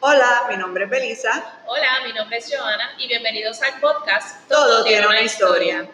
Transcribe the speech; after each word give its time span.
Hola, 0.00 0.46
mi 0.48 0.56
nombre 0.56 0.84
es 0.84 0.90
Belisa. 0.90 1.60
Hola, 1.66 1.88
mi 2.06 2.12
nombre 2.12 2.36
es 2.36 2.48
Joana 2.54 2.92
y 2.98 3.08
bienvenidos 3.08 3.60
al 3.62 3.80
podcast 3.80 4.48
Todo, 4.48 4.84
tiene 4.84 5.04
una 5.04 5.22
historia. 5.22 5.88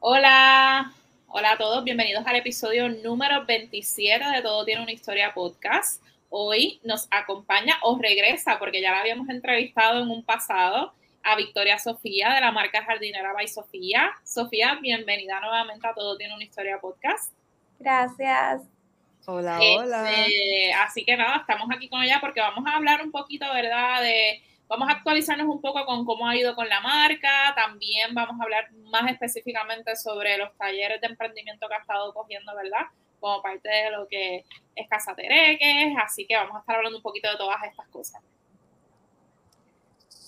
Hola, 0.00 0.90
hola 1.28 1.52
a 1.52 1.58
todos, 1.58 1.84
bienvenidos 1.84 2.26
al 2.26 2.36
episodio 2.36 2.88
número 2.88 3.44
27 3.44 4.24
de 4.34 4.40
Todo 4.40 4.64
tiene 4.64 4.82
una 4.82 4.92
historia 4.92 5.34
podcast. 5.34 6.02
Hoy 6.30 6.80
nos 6.84 7.06
acompaña 7.10 7.74
o 7.82 7.98
regresa, 8.00 8.58
porque 8.58 8.80
ya 8.80 8.90
la 8.90 9.00
habíamos 9.00 9.28
entrevistado 9.28 10.00
en 10.00 10.10
un 10.10 10.24
pasado, 10.24 10.94
a 11.22 11.36
Victoria 11.36 11.78
Sofía 11.78 12.32
de 12.32 12.40
la 12.40 12.50
marca 12.50 12.82
Jardinera 12.82 13.34
by 13.34 13.46
Sofía. 13.46 14.10
Sofía, 14.24 14.78
bienvenida 14.80 15.38
nuevamente 15.40 15.86
a 15.86 15.92
Todo 15.92 16.16
tiene 16.16 16.34
una 16.34 16.44
historia 16.44 16.80
podcast. 16.80 17.30
Gracias. 17.78 18.62
Hola, 19.26 19.58
Este, 19.60 19.78
hola. 19.78 20.82
Así 20.82 21.04
que 21.04 21.16
nada, 21.16 21.36
estamos 21.36 21.68
aquí 21.74 21.88
con 21.88 22.02
ella 22.02 22.18
porque 22.20 22.40
vamos 22.40 22.64
a 22.66 22.76
hablar 22.76 23.02
un 23.02 23.12
poquito, 23.12 23.46
¿verdad? 23.52 24.02
De, 24.02 24.42
vamos 24.66 24.88
a 24.88 24.92
actualizarnos 24.92 25.46
un 25.46 25.60
poco 25.60 25.84
con 25.86 26.04
cómo 26.04 26.26
ha 26.26 26.36
ido 26.36 26.54
con 26.56 26.68
la 26.68 26.80
marca. 26.80 27.52
También 27.54 28.14
vamos 28.14 28.40
a 28.40 28.44
hablar 28.44 28.72
más 28.90 29.10
específicamente 29.10 29.94
sobre 29.94 30.36
los 30.38 30.56
talleres 30.56 31.00
de 31.00 31.06
emprendimiento 31.06 31.68
que 31.68 31.74
ha 31.74 31.78
estado 31.78 32.12
cogiendo, 32.12 32.54
¿verdad? 32.56 32.86
Como 33.20 33.40
parte 33.42 33.68
de 33.68 33.90
lo 33.92 34.08
que 34.08 34.44
es 34.74 34.88
Casa 34.88 35.14
Tereques. 35.14 35.94
Así 36.02 36.26
que 36.26 36.34
vamos 36.34 36.56
a 36.56 36.60
estar 36.60 36.76
hablando 36.76 36.98
un 36.98 37.02
poquito 37.02 37.30
de 37.30 37.36
todas 37.36 37.62
estas 37.62 37.86
cosas. 37.88 38.20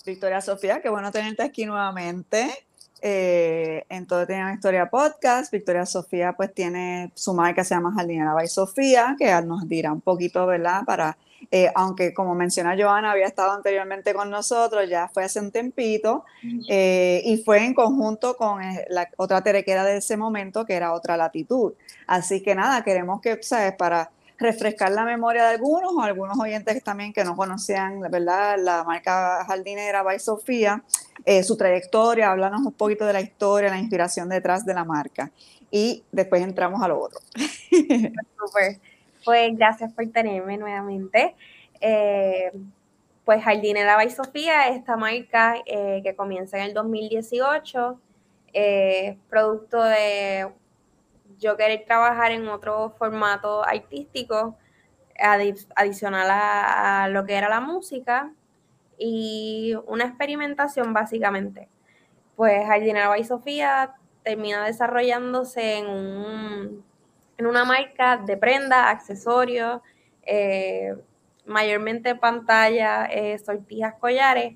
Victoria 0.06 0.40
Sofía, 0.40 0.80
qué 0.82 0.88
bueno 0.88 1.10
tenerte 1.10 1.42
aquí 1.42 1.64
nuevamente. 1.64 2.63
Eh, 3.00 3.84
en 3.88 4.06
Todo 4.06 4.26
Tiene 4.26 4.42
una 4.42 4.54
Historia 4.54 4.88
Podcast. 4.88 5.52
Victoria 5.52 5.84
Sofía 5.84 6.32
pues 6.32 6.54
tiene 6.54 7.10
su 7.14 7.34
marca 7.34 7.62
que 7.62 7.64
se 7.64 7.74
llama 7.74 7.92
Jardinera 7.94 8.32
by 8.32 8.48
Sofía, 8.48 9.14
que 9.18 9.30
nos 9.42 9.68
dirá 9.68 9.92
un 9.92 10.00
poquito, 10.00 10.46
¿verdad? 10.46 10.84
Para, 10.86 11.18
eh, 11.50 11.70
aunque 11.74 12.14
como 12.14 12.34
menciona 12.34 12.76
Joana, 12.78 13.12
había 13.12 13.26
estado 13.26 13.52
anteriormente 13.52 14.14
con 14.14 14.30
nosotros, 14.30 14.88
ya 14.88 15.08
fue 15.08 15.24
hace 15.24 15.40
un 15.40 15.50
tempito, 15.50 16.24
eh, 16.68 17.20
y 17.24 17.38
fue 17.38 17.64
en 17.64 17.74
conjunto 17.74 18.36
con 18.36 18.62
eh, 18.62 18.86
la 18.88 19.08
otra 19.16 19.42
terequera 19.42 19.84
de 19.84 19.98
ese 19.98 20.16
momento, 20.16 20.64
que 20.64 20.74
era 20.74 20.92
otra 20.92 21.16
latitud. 21.16 21.74
Así 22.06 22.42
que 22.42 22.54
nada, 22.54 22.82
queremos 22.82 23.20
que, 23.20 23.42
¿sabes? 23.42 23.74
Para 23.74 24.10
refrescar 24.38 24.90
la 24.92 25.04
memoria 25.04 25.44
de 25.44 25.54
algunos 25.54 25.92
o 25.92 26.02
algunos 26.02 26.38
oyentes 26.38 26.82
también 26.82 27.12
que 27.12 27.24
no 27.24 27.36
conocían, 27.36 28.00
¿verdad? 28.00 28.56
La 28.58 28.84
marca 28.84 29.44
Jardinera 29.46 30.02
by 30.02 30.18
Sofía, 30.18 30.82
eh, 31.24 31.42
su 31.42 31.56
trayectoria, 31.56 32.30
háblanos 32.30 32.62
un 32.62 32.72
poquito 32.72 33.06
de 33.06 33.12
la 33.12 33.20
historia, 33.20 33.70
la 33.70 33.78
inspiración 33.78 34.28
detrás 34.28 34.64
de 34.66 34.74
la 34.74 34.84
marca. 34.84 35.30
Y 35.70 36.04
después 36.12 36.42
entramos 36.42 36.82
a 36.82 36.88
lo 36.88 37.00
otro. 37.00 37.20
Súper. 38.38 38.78
Pues 39.24 39.56
gracias 39.56 39.92
por 39.92 40.06
tenerme 40.10 40.58
nuevamente. 40.58 41.34
Eh, 41.80 42.52
pues 43.24 43.42
Jardinera 43.42 43.96
by 43.96 44.10
Sofía, 44.10 44.68
esta 44.68 44.96
marca 44.96 45.56
eh, 45.66 46.00
que 46.04 46.14
comienza 46.14 46.58
en 46.58 46.64
el 46.64 46.74
2018, 46.74 47.98
eh, 48.52 49.16
producto 49.30 49.82
de 49.82 50.48
yo 51.44 51.56
querer 51.58 51.84
trabajar 51.84 52.32
en 52.32 52.48
otro 52.48 52.94
formato 52.98 53.62
artístico 53.64 54.56
adi- 55.18 55.66
adicional 55.76 56.28
a, 56.30 57.08
lo 57.10 57.26
que 57.26 57.34
era 57.34 57.50
la 57.50 57.60
música 57.60 58.32
y 58.98 59.74
una 59.86 60.04
experimentación 60.06 60.94
básicamente. 60.94 61.68
Pues 62.34 62.66
Jardinera 62.66 63.08
by 63.08 63.24
Sofía 63.24 63.94
termina 64.22 64.64
desarrollándose 64.64 65.78
en, 65.78 65.86
un, 65.86 66.84
en 67.36 67.46
una 67.46 67.64
marca 67.66 68.16
de 68.16 68.38
prenda, 68.38 68.88
accesorios, 68.88 69.82
eh, 70.22 70.94
mayormente 71.44 72.14
pantalla, 72.14 73.04
eh, 73.04 73.38
sortijas, 73.38 73.94
collares, 74.00 74.54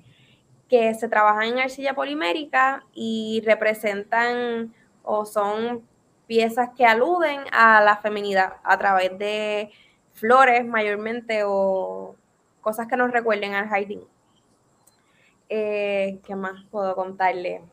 que 0.67 0.95
se 0.95 1.07
trabajan 1.07 1.43
en 1.43 1.59
arcilla 1.59 1.93
polimérica 1.93 2.83
y 2.93 3.43
representan 3.45 4.73
o 5.03 5.25
son 5.25 5.87
piezas 6.29 6.69
que 6.77 6.85
aluden 6.85 7.41
a 7.51 7.81
la 7.81 7.97
feminidad 7.97 8.57
a 8.63 8.77
través 8.77 9.17
de 9.17 9.71
flores 10.13 10.63
mayormente 10.63 11.41
o 11.43 12.15
cosas 12.61 12.85
que 12.85 12.95
nos 12.95 13.09
recuerden 13.09 13.55
al 13.55 13.67
jardín. 13.67 14.03
Eh, 15.49 16.19
¿Qué 16.23 16.35
más 16.35 16.63
puedo 16.69 16.95
contarle? 16.95 17.63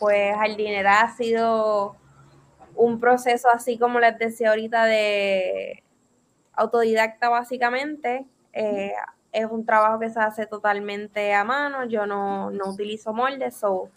Pues 0.00 0.34
jardinera 0.34 1.02
ha 1.02 1.16
sido 1.16 1.94
un 2.74 2.98
proceso 2.98 3.48
así 3.48 3.78
como 3.78 4.00
les 4.00 4.18
decía 4.18 4.50
ahorita 4.50 4.86
de 4.86 5.84
autodidacta 6.54 7.28
básicamente. 7.28 8.26
Eh, 8.52 8.92
es 9.30 9.46
un 9.48 9.64
trabajo 9.64 10.00
que 10.00 10.10
se 10.10 10.18
hace 10.18 10.46
totalmente 10.46 11.32
a 11.32 11.44
mano. 11.44 11.84
Yo 11.84 12.06
no, 12.06 12.50
no 12.50 12.70
utilizo 12.70 13.12
moldes, 13.12 13.54
so, 13.54 13.88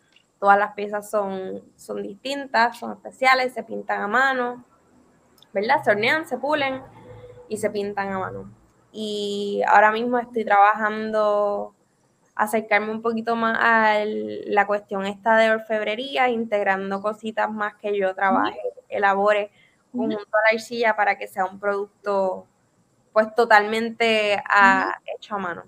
todas 0.44 0.60
las 0.60 0.74
piezas 0.74 1.10
son, 1.10 1.64
son 1.78 2.04
distintas, 2.04 2.78
son 2.78 2.92
especiales, 2.92 3.54
se 3.54 3.64
pintan 3.64 4.02
a 4.02 4.10
mano, 4.10 4.66
¿verdad? 5.54 5.82
Se 5.82 5.92
hornean, 5.92 6.28
se 6.28 6.38
pulen 6.38 6.82
y 7.48 7.56
se 7.56 7.70
pintan 7.70 8.12
a 8.12 8.20
mano. 8.20 8.52
Y 8.92 9.62
ahora 9.66 9.94
mismo 9.94 10.20
estoy 10.20 10.44
trabajando 10.44 11.74
acercarme 12.36 12.92
un 12.92 13.02
poquito 13.02 13.38
más 13.38 13.58
a 13.58 14.04
la 14.04 14.68
cuestión 14.68 15.06
esta 15.06 15.38
de 15.38 15.50
orfebrería, 15.50 16.28
integrando 16.28 17.02
cositas 17.02 17.50
más 17.50 17.76
que 17.76 17.98
yo 17.98 18.14
trabaje, 18.14 18.60
elabore 18.90 19.50
junto 19.94 20.18
a 20.18 20.52
la 20.52 20.58
arcilla 20.58 20.94
para 20.98 21.18
que 21.18 21.30
sea 21.30 21.46
un 21.46 21.58
producto 21.58 22.48
pues 23.14 23.34
totalmente 23.34 24.44
a, 24.50 25.00
hecho 25.06 25.36
a 25.36 25.38
mano. 25.38 25.64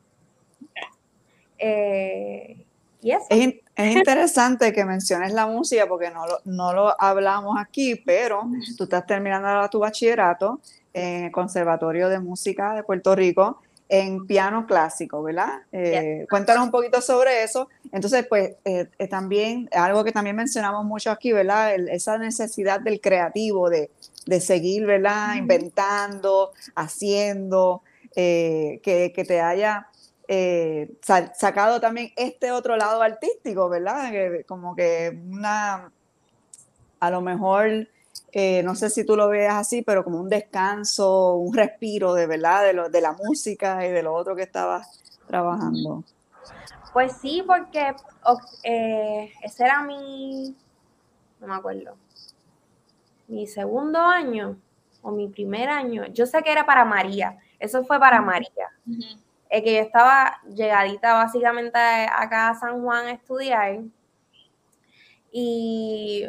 Eh, 1.57 2.64
y 3.05 3.11
eso. 3.11 3.25
Es, 3.29 3.53
es 3.75 3.95
interesante 3.95 4.73
que 4.73 4.83
menciones 4.83 5.31
la 5.33 5.45
música 5.47 5.87
porque 5.87 6.09
no 6.09 6.25
lo, 6.25 6.39
no 6.45 6.73
lo 6.73 6.99
hablamos 7.01 7.55
aquí, 7.59 7.95
pero 7.95 8.41
tú 8.77 8.85
estás 8.85 9.05
terminando 9.05 9.47
ahora 9.47 9.69
tu 9.69 9.79
bachillerato 9.79 10.59
en 10.93 11.25
el 11.25 11.31
Conservatorio 11.31 12.09
de 12.09 12.19
Música 12.19 12.73
de 12.73 12.83
Puerto 12.83 13.15
Rico 13.15 13.61
en 13.87 14.25
piano 14.25 14.65
clásico, 14.65 15.21
¿verdad? 15.21 15.59
Eh, 15.71 16.25
Cuéntanos 16.27 16.65
un 16.65 16.71
poquito 16.71 16.99
sobre 17.01 17.43
eso. 17.43 17.69
Entonces, 17.91 18.25
pues 18.27 18.53
eh, 18.65 18.87
eh, 18.97 19.07
también, 19.07 19.69
algo 19.73 20.03
que 20.03 20.11
también 20.11 20.35
mencionamos 20.35 20.83
mucho 20.85 21.11
aquí, 21.11 21.31
¿verdad? 21.31 21.75
El- 21.75 21.89
esa 21.89 22.17
necesidad 22.17 22.79
del 22.79 22.99
creativo, 22.99 23.69
de, 23.69 23.91
de 24.25 24.41
seguir, 24.41 24.87
¿verdad? 24.87 25.35
Inventando, 25.35 26.51
haciendo, 26.73 27.83
que, 28.15 29.11
que 29.15 29.23
te 29.25 29.41
haya 29.41 29.87
eh, 30.27 30.97
sa- 31.01 31.33
sacado 31.33 31.79
también 31.79 32.11
este 32.15 32.51
otro 32.51 32.75
lado 32.77 33.01
artístico, 33.01 33.69
¿verdad? 33.69 34.11
Que 34.11 34.43
como 34.45 34.75
que 34.75 35.17
una, 35.29 35.91
a 36.99 37.09
lo 37.11 37.21
mejor, 37.21 37.87
eh, 38.31 38.63
no 38.63 38.75
sé 38.75 38.89
si 38.89 39.05
tú 39.05 39.15
lo 39.15 39.27
veas 39.29 39.55
así, 39.55 39.81
pero 39.81 40.03
como 40.03 40.19
un 40.19 40.29
descanso, 40.29 41.35
un 41.35 41.53
respiro 41.55 42.13
de 42.13 42.27
verdad, 42.27 42.63
de, 42.63 42.73
lo, 42.73 42.89
de 42.89 43.01
la 43.01 43.13
música 43.13 43.85
y 43.85 43.91
de 43.91 44.03
lo 44.03 44.13
otro 44.13 44.35
que 44.35 44.43
estabas 44.43 44.87
trabajando. 45.27 46.03
Pues 46.93 47.13
sí, 47.13 47.43
porque 47.45 47.93
eh, 48.63 49.31
ese 49.43 49.63
era 49.65 49.83
mi, 49.83 50.55
no 51.39 51.47
me 51.47 51.55
acuerdo, 51.55 51.95
mi 53.27 53.47
segundo 53.47 53.99
año 53.99 54.57
o 55.01 55.11
mi 55.11 55.27
primer 55.27 55.69
año. 55.69 56.05
Yo 56.07 56.25
sé 56.25 56.41
que 56.41 56.51
era 56.51 56.65
para 56.65 56.85
María, 56.85 57.37
eso 57.59 57.83
fue 57.83 57.99
para 57.99 58.21
María. 58.21 58.69
Eh, 59.49 59.63
que 59.63 59.75
yo 59.75 59.81
estaba 59.81 60.41
llegadita 60.53 61.13
básicamente 61.13 61.77
acá 61.77 62.49
a 62.49 62.55
San 62.55 62.81
Juan 62.81 63.05
a 63.05 63.11
estudiar 63.11 63.79
y 65.31 66.27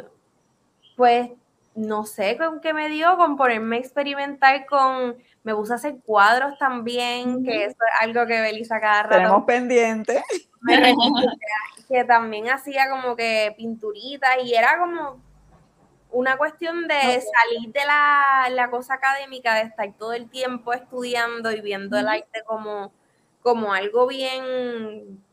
pues 0.95 1.29
no 1.75 2.05
sé 2.05 2.37
con 2.37 2.59
qué 2.59 2.73
me 2.73 2.89
dio, 2.89 3.17
con 3.17 3.37
ponerme 3.37 3.77
a 3.77 3.79
experimentar 3.79 4.65
con, 4.65 5.15
me 5.43 5.55
puse 5.55 5.73
a 5.73 5.75
hacer 5.77 5.97
cuadros 6.05 6.57
también, 6.57 7.43
que 7.43 7.65
eso 7.65 7.75
es 7.75 8.01
algo 8.01 8.25
que 8.25 8.41
Belisa 8.41 8.81
cada 8.81 9.03
rato 9.03 9.15
Tenemos 9.15 9.43
pendiente. 9.45 10.23
me 10.61 10.93
que 11.87 12.03
también 12.03 12.49
hacía 12.49 12.89
como 12.89 13.15
que 13.15 13.53
pinturitas 13.55 14.37
y 14.43 14.53
era 14.53 14.77
como 14.77 15.21
una 16.11 16.35
cuestión 16.35 16.87
de 16.87 16.95
salir 16.95 17.71
de 17.71 17.85
la, 17.85 18.49
la 18.51 18.69
cosa 18.69 18.95
académica, 18.95 19.55
de 19.55 19.61
estar 19.61 19.91
todo 19.93 20.13
el 20.13 20.29
tiempo 20.29 20.73
estudiando 20.73 21.51
y 21.51 21.61
viendo 21.61 21.97
el 21.97 22.07
arte 22.07 22.41
como, 22.45 22.91
como 23.41 23.73
algo 23.73 24.07
bien, 24.07 25.23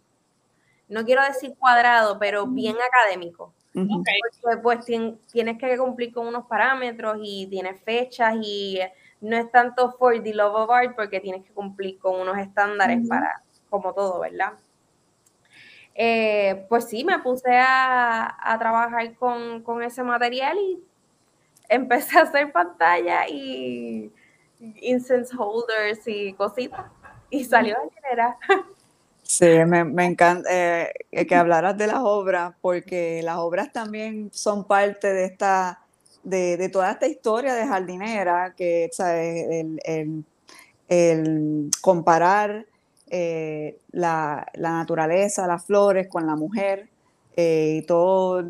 no 0.88 1.04
quiero 1.04 1.22
decir 1.24 1.54
cuadrado, 1.58 2.18
pero 2.18 2.46
bien 2.46 2.76
académico. 2.76 3.52
Ujú. 3.74 4.00
Ok. 4.00 4.06
Porque 4.42 4.62
pues 4.62 4.78
tien- 4.86 5.18
tienes 5.32 5.58
que 5.58 5.76
cumplir 5.78 6.12
con 6.12 6.26
unos 6.26 6.46
parámetros 6.46 7.18
y 7.22 7.46
tienes 7.48 7.80
fechas 7.82 8.34
y 8.42 8.78
no 9.20 9.36
es 9.36 9.50
tanto 9.50 9.92
for 9.92 10.22
the 10.22 10.34
love 10.34 10.54
of 10.54 10.70
art 10.70 10.94
porque 10.94 11.20
tienes 11.20 11.44
que 11.44 11.52
cumplir 11.52 11.98
con 11.98 12.20
unos 12.20 12.38
estándares 12.38 13.08
para, 13.08 13.42
como 13.70 13.92
todo, 13.94 14.20
¿verdad? 14.20 14.52
Eh, 15.94 16.66
pues 16.68 16.88
sí, 16.88 17.04
me 17.04 17.18
puse 17.20 17.56
a, 17.56 18.36
a 18.40 18.58
trabajar 18.58 19.14
con, 19.14 19.62
con 19.62 19.82
ese 19.82 20.02
material 20.02 20.58
y 20.58 20.82
empecé 21.68 22.18
a 22.18 22.22
hacer 22.22 22.52
pantalla 22.52 23.28
y 23.28 24.12
incense 24.76 25.34
holders 25.36 26.06
y 26.06 26.32
cositas. 26.34 26.86
Y 27.34 27.44
salió 27.44 27.76
jardinera. 27.76 28.36
Sí, 29.22 29.46
me, 29.66 29.84
me 29.84 30.04
encanta 30.04 30.48
eh, 30.52 30.92
que 31.26 31.34
hablaras 31.34 31.76
de 31.78 31.86
las 31.86 32.00
obras, 32.00 32.54
porque 32.60 33.22
las 33.22 33.38
obras 33.38 33.72
también 33.72 34.30
son 34.32 34.64
parte 34.64 35.12
de 35.12 35.24
esta, 35.24 35.80
de, 36.22 36.56
de 36.58 36.68
toda 36.68 36.92
esta 36.92 37.06
historia 37.06 37.54
de 37.54 37.66
jardinera, 37.66 38.54
que 38.56 38.90
¿sabes? 38.92 39.46
El, 39.50 39.80
el, 39.84 40.24
el 40.88 41.70
comparar 41.80 42.66
eh, 43.08 43.78
la, 43.92 44.46
la, 44.54 44.72
naturaleza, 44.72 45.46
las 45.46 45.64
flores 45.64 46.08
con 46.08 46.26
la 46.26 46.36
mujer 46.36 46.88
eh, 47.36 47.78
y 47.78 47.86
todas 47.86 48.44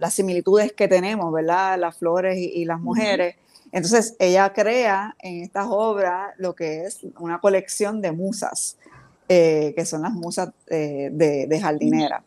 las 0.00 0.14
similitudes 0.14 0.72
que 0.72 0.86
tenemos, 0.88 1.32
¿verdad? 1.32 1.78
Las 1.78 1.98
flores 1.98 2.36
y, 2.38 2.62
y 2.62 2.64
las 2.64 2.80
mujeres. 2.80 3.36
Entonces, 3.72 4.16
ella 4.18 4.52
crea 4.52 5.16
en 5.18 5.42
estas 5.42 5.66
obras 5.68 6.34
lo 6.38 6.54
que 6.54 6.84
es 6.84 7.00
una 7.18 7.40
colección 7.40 8.00
de 8.00 8.12
musas, 8.12 8.78
eh, 9.28 9.74
que 9.76 9.84
son 9.84 10.02
las 10.02 10.12
musas 10.12 10.50
eh, 10.68 11.10
de, 11.12 11.46
de, 11.46 11.60
jardinera. 11.60 12.24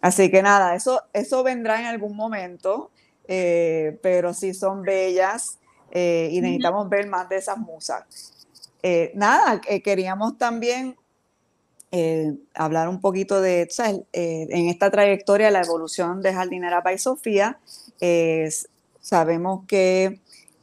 Así 0.00 0.30
que 0.30 0.42
nada, 0.42 0.76
eso, 0.76 1.02
eso 1.12 1.42
vendrá 1.42 1.80
en 1.80 1.86
algún 1.86 2.14
momento, 2.14 2.90
eh, 3.26 3.98
pero 4.02 4.32
sí 4.32 4.54
son 4.54 4.82
bellas 4.82 5.58
y 5.92 6.40
necesitamos 6.42 6.90
ver 6.90 7.06
más 7.06 7.28
de 7.30 7.38
esas 7.38 7.56
musas. 7.56 8.04
Nada, 9.14 9.60
queríamos 9.82 10.36
también 10.36 10.94
hablar 12.54 12.88
un 12.88 13.00
poquito 13.00 13.40
de, 13.40 13.66
¿sabes? 13.70 14.02
en 14.12 14.68
esta 14.68 14.90
trayectoria, 14.90 15.50
la 15.50 15.62
evolución 15.62 16.20
de 16.20 16.34
Jardinera 16.34 16.82
by 16.82 16.98
Sofía. 16.98 17.58
sabemos 19.00 19.64
que 19.66 20.20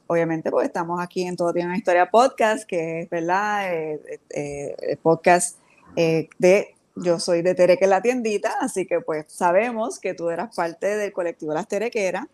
obviamente, 0.08 0.52
porque 0.52 0.68
estamos 0.68 1.00
aquí 1.02 1.24
en 1.24 1.36
Todo 1.36 1.54
Tiene 1.54 1.70
una 1.70 1.78
Historia 1.78 2.10
Podcast, 2.10 2.66
que 2.66 3.02
es, 3.02 3.10
¿verdad? 3.10 3.74
Eh, 3.74 4.20
eh, 4.30 4.98
podcast 5.02 5.60
eh, 5.96 6.30
de 6.38 6.76
Yo 6.96 7.20
soy 7.20 7.42
de 7.42 7.56
Tereque 7.56 7.88
la 7.88 8.02
tiendita, 8.02 8.58
así 8.60 8.86
que 8.86 9.02
pues 9.02 9.26
sabemos 9.28 10.00
que 10.00 10.14
tú 10.14 10.30
eras 10.30 10.56
parte 10.56 10.98
del 10.98 11.12
colectivo 11.12 11.54
Las 11.54 11.68
Terequeras, 11.68 12.28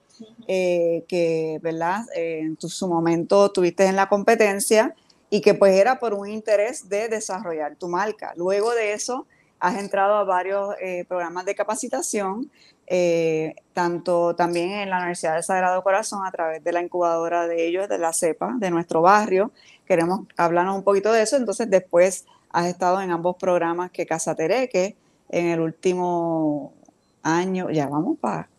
que, 0.47 1.59
¿verdad? 1.61 2.01
en 2.13 2.57
tu, 2.57 2.67
su 2.67 2.87
momento 2.87 3.45
estuviste 3.45 3.85
en 3.85 3.95
la 3.95 4.09
competencia 4.09 4.93
y 5.29 5.39
que 5.41 5.53
pues 5.53 5.75
era 5.75 5.99
por 5.99 6.13
un 6.13 6.27
interés 6.27 6.89
de 6.89 7.07
desarrollar 7.07 7.77
tu 7.77 7.87
marca. 7.87 8.33
Luego 8.35 8.71
de 8.71 8.91
eso, 8.91 9.27
has 9.61 9.77
entrado 9.79 10.15
a 10.15 10.25
varios 10.25 10.75
programas 11.07 11.45
de 11.45 11.55
capacitación 11.55 12.51
eh, 12.91 13.55
tanto 13.73 14.35
también 14.35 14.71
en 14.71 14.89
la 14.89 14.97
Universidad 14.97 15.35
del 15.35 15.43
Sagrado 15.43 15.83
Corazón 15.83 16.25
a 16.25 16.31
través 16.31 16.63
de 16.63 16.71
la 16.71 16.81
incubadora 16.81 17.47
de 17.47 17.67
ellos, 17.67 17.87
de 17.87 17.99
la 17.99 18.13
CEPA, 18.13 18.55
de 18.57 18.71
nuestro 18.71 19.03
barrio. 19.03 19.51
Queremos 19.85 20.21
hablarnos 20.35 20.75
un 20.75 20.83
poquito 20.83 21.11
de 21.13 21.21
eso. 21.21 21.37
Entonces, 21.37 21.69
después 21.69 22.25
has 22.51 22.65
estado 22.65 22.99
en 22.99 23.11
ambos 23.11 23.35
programas 23.35 23.91
que 23.91 24.07
Casa 24.07 24.33
Tereque 24.33 24.95
en 25.29 25.45
el 25.45 25.59
último 25.59 26.73
año, 27.21 27.69
ya 27.69 27.87
vamos 27.87 28.17
para, 28.19 28.49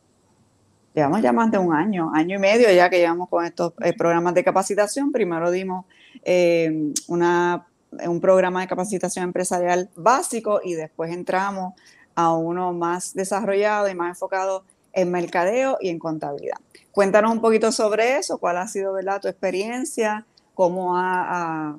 llevamos 0.94 1.22
ya 1.22 1.32
más 1.32 1.50
de 1.50 1.58
un 1.58 1.74
año, 1.74 2.12
año 2.14 2.36
y 2.36 2.38
medio 2.38 2.70
ya 2.72 2.88
que 2.88 2.98
llevamos 2.98 3.28
con 3.28 3.44
estos 3.44 3.72
eh, 3.82 3.92
programas 3.94 4.34
de 4.34 4.44
capacitación. 4.44 5.10
Primero 5.10 5.50
dimos 5.50 5.86
eh, 6.22 6.92
una, 7.08 7.66
un 8.06 8.20
programa 8.20 8.60
de 8.60 8.68
capacitación 8.68 9.24
empresarial 9.24 9.90
básico 9.96 10.60
y 10.62 10.74
después 10.74 11.10
entramos 11.10 11.74
a 12.20 12.34
uno 12.34 12.72
más 12.72 13.14
desarrollado 13.14 13.88
y 13.88 13.94
más 13.94 14.10
enfocado 14.10 14.64
en 14.92 15.10
mercadeo 15.10 15.78
y 15.80 15.88
en 15.88 15.98
contabilidad. 15.98 16.58
Cuéntanos 16.92 17.32
un 17.32 17.40
poquito 17.40 17.72
sobre 17.72 18.16
eso, 18.16 18.38
cuál 18.38 18.58
ha 18.58 18.66
sido 18.66 18.92
¿verdad? 18.92 19.20
tu 19.20 19.28
experiencia, 19.28 20.26
cómo 20.54 20.96
ha, 20.96 21.76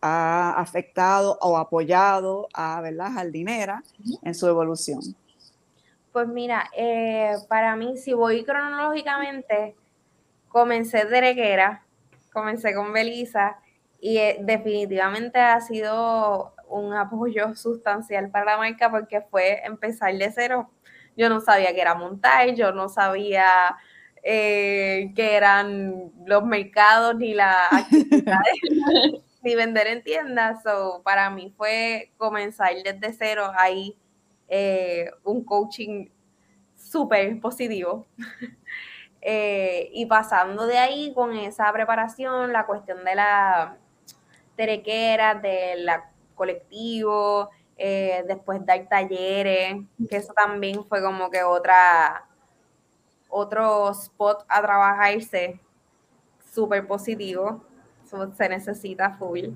afectado 0.00 1.38
o 1.40 1.56
apoyado 1.56 2.48
a 2.54 2.80
¿verdad? 2.80 3.10
Jardinera 3.12 3.82
en 4.22 4.34
su 4.34 4.46
evolución. 4.46 5.00
Pues 6.12 6.28
mira, 6.28 6.70
eh, 6.76 7.32
para 7.48 7.74
mí, 7.74 7.96
si 7.96 8.12
voy 8.12 8.44
cronológicamente, 8.44 9.74
comencé 10.48 11.04
de 11.04 11.20
Reguera, 11.20 11.82
comencé 12.32 12.74
con 12.74 12.92
Belisa 12.92 13.58
y 14.00 14.18
eh, 14.18 14.38
definitivamente 14.40 15.40
ha 15.40 15.60
sido 15.60 16.52
un 16.68 16.92
apoyo 16.94 17.54
sustancial 17.56 18.30
para 18.30 18.44
la 18.52 18.58
marca 18.58 18.90
porque 18.90 19.20
fue 19.20 19.64
empezar 19.64 20.14
de 20.14 20.30
cero. 20.32 20.70
Yo 21.16 21.28
no 21.28 21.40
sabía 21.40 21.74
que 21.74 21.80
era 21.80 21.94
montar, 21.94 22.54
yo 22.54 22.72
no 22.72 22.88
sabía 22.88 23.76
eh, 24.22 25.12
qué 25.14 25.36
eran 25.36 26.10
los 26.26 26.44
mercados 26.44 27.14
ni 27.16 27.32
las 27.32 27.56
actividades, 27.72 28.54
ni 29.42 29.54
vender 29.54 29.86
en 29.86 30.02
tiendas. 30.02 30.62
So, 30.62 31.00
para 31.04 31.30
mí 31.30 31.54
fue 31.56 32.12
comenzar 32.16 32.72
desde 32.84 33.12
cero 33.12 33.52
ahí 33.56 33.96
eh, 34.48 35.10
un 35.24 35.44
coaching 35.44 36.08
súper 36.74 37.40
positivo. 37.40 38.06
Eh, 39.28 39.90
y 39.92 40.06
pasando 40.06 40.66
de 40.66 40.78
ahí 40.78 41.12
con 41.12 41.32
esa 41.36 41.72
preparación, 41.72 42.52
la 42.52 42.66
cuestión 42.66 43.04
de 43.04 43.14
la 43.14 43.76
terequera, 44.56 45.34
de 45.34 45.74
la 45.78 46.10
colectivo, 46.36 47.50
eh, 47.76 48.24
después 48.26 48.64
dar 48.64 48.88
talleres, 48.88 49.76
que 50.08 50.16
eso 50.16 50.32
también 50.32 50.84
fue 50.84 51.02
como 51.02 51.28
que 51.30 51.42
otra, 51.42 52.26
otro 53.28 53.90
spot 53.90 54.44
a 54.48 54.62
trabajarse 54.62 55.60
súper 56.54 56.86
positivo, 56.86 57.62
se 58.36 58.48
necesita 58.48 59.10
full. 59.18 59.48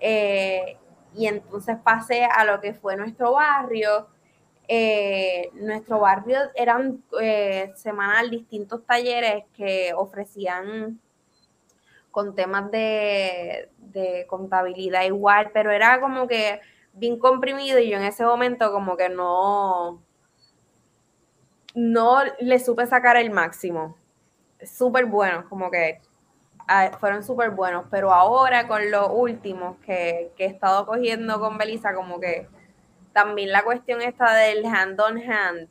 Eh, 0.00 0.76
y 1.14 1.26
entonces 1.26 1.76
pasé 1.84 2.24
a 2.24 2.44
lo 2.44 2.60
que 2.60 2.72
fue 2.72 2.96
nuestro 2.96 3.32
barrio. 3.32 4.08
Eh, 4.66 5.50
nuestro 5.54 6.00
barrio 6.00 6.38
eran 6.54 7.04
semanal 7.76 8.30
distintos 8.30 8.84
talleres 8.86 9.44
que 9.54 9.92
ofrecían 9.94 10.98
con 12.12 12.36
temas 12.36 12.70
de, 12.70 13.68
contabilidad 14.28 15.02
igual, 15.02 15.50
pero 15.52 15.70
era 15.70 16.00
como 16.00 16.28
que 16.28 16.60
bien 16.94 17.18
comprimido 17.18 17.78
y 17.78 17.90
yo 17.90 17.98
en 17.98 18.04
ese 18.04 18.24
momento 18.24 18.72
como 18.72 18.96
que 18.96 19.08
no, 19.08 20.02
no 21.74 22.18
le 22.38 22.58
supe 22.58 22.86
sacar 22.86 23.16
el 23.16 23.30
máximo. 23.30 23.96
Súper 24.62 25.06
buenos, 25.06 25.46
como 25.46 25.70
que 25.70 26.00
ah, 26.68 26.92
fueron 27.00 27.24
súper 27.24 27.50
buenos, 27.50 27.86
pero 27.90 28.12
ahora 28.12 28.68
con 28.68 28.90
los 28.90 29.08
últimos 29.12 29.76
que, 29.78 30.32
que, 30.36 30.44
he 30.44 30.48
estado 30.48 30.86
cogiendo 30.86 31.40
con 31.40 31.58
Belisa, 31.58 31.94
como 31.94 32.20
que 32.20 32.48
también 33.12 33.50
la 33.50 33.64
cuestión 33.64 34.00
está 34.00 34.34
del 34.34 34.64
hand 34.64 35.00
on 35.00 35.18
hand, 35.18 35.68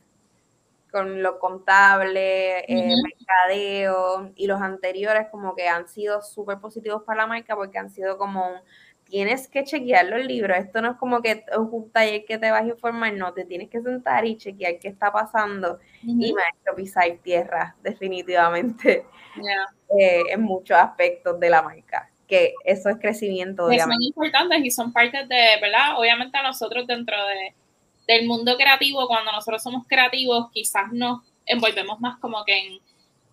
con 0.91 1.23
lo 1.23 1.39
contable, 1.39 2.59
eh, 2.67 2.93
mercadeo 3.03 4.31
y 4.35 4.47
los 4.47 4.61
anteriores 4.61 5.27
como 5.31 5.55
que 5.55 5.67
han 5.67 5.87
sido 5.87 6.21
súper 6.21 6.59
positivos 6.59 7.03
para 7.03 7.21
la 7.21 7.27
marca 7.27 7.55
porque 7.55 7.77
han 7.77 7.89
sido 7.89 8.17
como 8.17 8.61
tienes 9.05 9.47
que 9.47 9.63
chequear 9.63 10.05
los 10.05 10.25
libros, 10.25 10.57
esto 10.57 10.81
no 10.81 10.91
es 10.91 10.97
como 10.97 11.21
que 11.21 11.31
es 11.31 11.57
un 11.57 11.91
taller 11.91 12.23
que 12.25 12.37
te 12.37 12.49
vas 12.49 12.63
a 12.63 12.67
informar, 12.67 13.13
no, 13.13 13.33
te 13.33 13.43
tienes 13.43 13.69
que 13.69 13.81
sentar 13.81 14.25
y 14.25 14.37
chequear 14.37 14.79
qué 14.79 14.87
está 14.87 15.11
pasando 15.11 15.79
y 16.01 16.33
maestro 16.33 16.75
pisar 16.75 17.05
tierra, 17.21 17.75
definitivamente, 17.83 19.05
eh, 19.99 20.21
en 20.29 20.41
muchos 20.41 20.77
aspectos 20.77 21.39
de 21.39 21.49
la 21.49 21.61
marca 21.61 22.09
que 22.31 22.53
eso 22.63 22.87
es 22.87 22.95
crecimiento. 22.95 23.69
Son 23.69 23.91
importantes 24.01 24.59
y 24.63 24.71
son 24.71 24.93
partes 24.93 25.27
de, 25.27 25.59
¿verdad? 25.59 25.97
Obviamente 25.99 26.37
a 26.37 26.43
nosotros 26.43 26.87
dentro 26.87 27.17
de 27.27 27.53
del 28.13 28.27
mundo 28.27 28.57
creativo, 28.57 29.07
cuando 29.07 29.31
nosotros 29.31 29.63
somos 29.63 29.87
creativos, 29.87 30.49
quizás 30.51 30.91
nos 30.91 31.21
envolvemos 31.45 31.99
más 31.99 32.19
como 32.19 32.43
que 32.45 32.57
en 32.57 32.79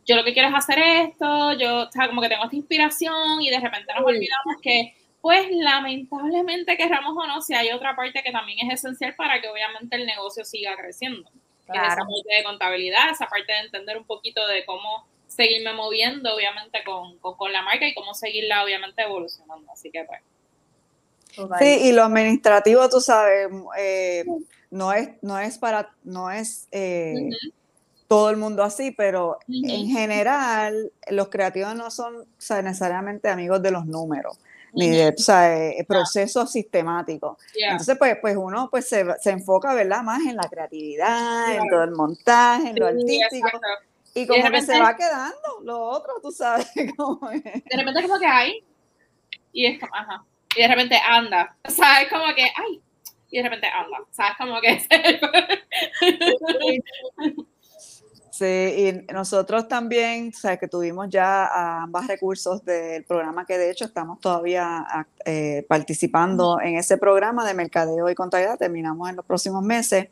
yo 0.09 0.17
lo 0.17 0.25
que 0.25 0.33
quiero 0.33 0.49
es 0.49 0.55
hacer 0.55 0.79
esto, 0.79 1.53
yo, 1.53 1.83
o 1.83 1.93
sea, 1.93 2.09
como 2.09 2.23
que 2.23 2.31
tengo 2.31 2.43
esta 2.43 2.57
inspiración 2.57 3.43
y 3.43 3.51
de 3.51 3.61
repente 3.61 3.93
nos 3.95 4.05
olvidamos 4.07 4.57
que, 4.63 4.95
pues 5.21 5.49
lamentablemente, 5.51 6.79
querramos 6.79 7.15
o 7.15 7.27
no, 7.27 7.43
si 7.43 7.55
hay 7.55 7.71
otra 7.73 7.95
parte 7.95 8.23
que 8.23 8.33
también 8.33 8.67
es 8.67 8.81
esencial 8.81 9.15
para 9.17 9.39
que 9.43 9.49
obviamente 9.49 9.97
el 9.97 10.07
negocio 10.07 10.47
siga 10.47 10.75
creciendo. 10.77 11.31
Claro. 11.67 11.87
esa 11.87 11.97
parte 11.97 12.35
de 12.35 12.43
contabilidad, 12.45 13.11
esa 13.11 13.27
parte 13.27 13.53
de 13.53 13.59
entender 13.59 13.99
un 13.99 14.05
poquito 14.05 14.47
de 14.47 14.65
cómo 14.65 15.07
seguirme 15.27 15.75
moviendo, 15.75 16.35
obviamente, 16.35 16.83
con, 16.83 17.19
con, 17.19 17.37
con 17.37 17.53
la 17.53 17.61
marca 17.61 17.87
y 17.87 17.93
cómo 17.93 18.15
seguirla, 18.15 18.65
obviamente, 18.65 19.03
evolucionando. 19.03 19.71
Así 19.71 19.91
que, 19.91 20.05
pues. 20.05 20.21
Sí, 21.59 21.81
y 21.83 21.93
lo 21.93 22.05
administrativo, 22.05 22.89
tú 22.89 23.01
sabes, 23.01 23.49
eh, 23.79 24.25
no 24.71 24.93
es, 24.93 25.11
no 25.23 25.39
es 25.39 25.59
para, 25.59 25.93
no 26.05 26.31
es 26.31 26.69
eh, 26.73 27.31
todo 28.07 28.31
el 28.31 28.37
mundo 28.37 28.63
así, 28.63 28.91
pero 28.91 29.39
en 29.49 29.89
general 29.89 30.93
los 31.11 31.29
creativos 31.29 31.75
no 31.75 31.91
son 31.91 32.27
necesariamente 32.63 33.29
amigos 33.29 33.63
de 33.63 33.71
los 33.71 33.87
números, 33.87 34.39
ni 34.73 34.89
de 34.89 35.09
o 35.09 35.19
sea, 35.19 35.57
eh, 35.57 35.85
procesos 35.87 36.53
sistemáticos. 36.53 37.39
Entonces, 37.55 37.97
pues, 37.99 38.17
pues 38.21 38.37
uno 38.37 38.69
pues 38.71 38.89
se, 38.89 39.05
se, 39.21 39.31
enfoca, 39.31 39.75
¿verdad? 39.75 40.03
Más 40.03 40.21
en 40.27 40.37
la 40.37 40.49
creatividad, 40.49 41.55
en 41.55 41.69
todo 41.69 41.85
el 41.85 41.93
montaje, 41.93 42.71
en 42.71 42.79
lo 42.79 42.87
artístico. 42.87 43.61
Y 44.15 44.27
como 44.27 44.43
repente, 44.43 44.67
que 44.67 44.73
se 44.73 44.81
va 44.81 44.97
quedando 44.97 45.61
lo 45.63 45.81
otro, 45.81 46.15
tú 46.23 46.33
sabes 46.33 46.67
cómo 46.97 47.31
es. 47.31 47.43
De 47.43 47.77
repente 47.77 48.03
como 48.03 48.19
que 48.19 48.27
hay, 48.27 48.65
y 49.53 49.67
es 49.67 49.79
como, 49.79 49.95
ajá 49.95 50.25
y 50.57 50.63
de 50.63 50.69
repente 50.69 50.99
anda, 51.05 51.57
¿sabes? 51.69 52.09
Como 52.09 52.35
que, 52.35 52.43
ay, 52.43 52.81
y 53.31 53.39
de 53.39 53.43
repente 53.43 53.67
anda, 53.69 53.99
¿sabes? 54.11 54.33
Como 54.39 54.61
que... 54.61 54.83
Sí, 58.39 58.45
y 58.45 59.13
nosotros 59.13 59.67
también, 59.67 60.33
sabes 60.33 60.61
que 60.61 60.69
tuvimos 60.69 61.09
ya 61.09 61.83
ambas 61.83 62.07
recursos 62.07 62.65
del 62.65 63.03
programa 63.03 63.45
que 63.45 63.59
de 63.59 63.69
hecho 63.69 63.87
estamos 63.87 64.21
todavía 64.21 64.87
eh, 65.25 65.67
participando 65.69 66.61
en 66.61 66.77
ese 66.77 66.99
programa 66.99 67.45
de 67.45 67.55
mercadeo 67.55 68.09
y 68.09 68.15
contabilidad, 68.15 68.57
terminamos 68.57 69.11
en 69.11 69.17
los 69.17 69.25
próximos 69.25 69.65
meses. 69.65 70.07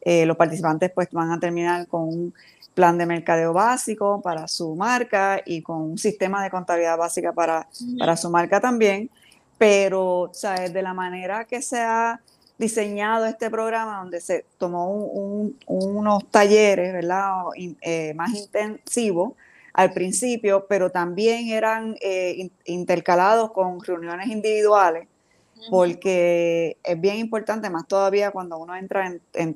Eh, 0.00 0.24
los 0.24 0.38
participantes 0.38 0.90
pues 0.94 1.10
van 1.10 1.30
a 1.32 1.38
terminar 1.38 1.86
con 1.86 2.04
un 2.04 2.34
plan 2.72 2.96
de 2.96 3.04
mercadeo 3.04 3.52
básico 3.52 4.22
para 4.22 4.48
su 4.48 4.74
marca 4.74 5.42
y 5.44 5.60
con 5.60 5.82
un 5.82 5.98
sistema 5.98 6.42
de 6.42 6.48
contabilidad 6.48 6.96
básica 6.96 7.34
para, 7.34 7.68
para 7.98 8.16
su 8.16 8.30
marca 8.30 8.58
también, 8.58 9.10
pero 9.58 10.30
sabes, 10.32 10.72
de 10.72 10.80
la 10.80 10.94
manera 10.94 11.44
que 11.44 11.60
se 11.60 11.78
ha 11.78 12.22
diseñado 12.58 13.26
este 13.26 13.50
programa 13.50 13.98
donde 13.98 14.20
se 14.20 14.44
tomó 14.58 14.88
unos 15.66 16.26
talleres, 16.30 16.92
¿verdad? 16.92 17.30
Eh, 17.80 18.14
más 18.14 18.34
intensivos 18.34 19.32
al 19.72 19.92
principio, 19.92 20.66
pero 20.68 20.90
también 20.90 21.48
eran 21.48 21.96
eh, 22.00 22.48
intercalados 22.64 23.52
con 23.52 23.82
reuniones 23.82 24.28
individuales, 24.28 25.06
porque 25.70 26.78
es 26.82 27.00
bien 27.00 27.16
importante, 27.16 27.68
más 27.68 27.86
todavía 27.86 28.30
cuando 28.30 28.56
uno 28.56 28.74
entra 28.74 29.06
en, 29.06 29.54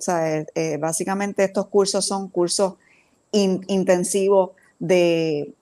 eh, 0.54 0.76
básicamente 0.78 1.44
estos 1.44 1.68
cursos 1.68 2.06
son 2.06 2.28
cursos 2.28 2.74
intensivos 3.32 4.50
de, 4.78 5.54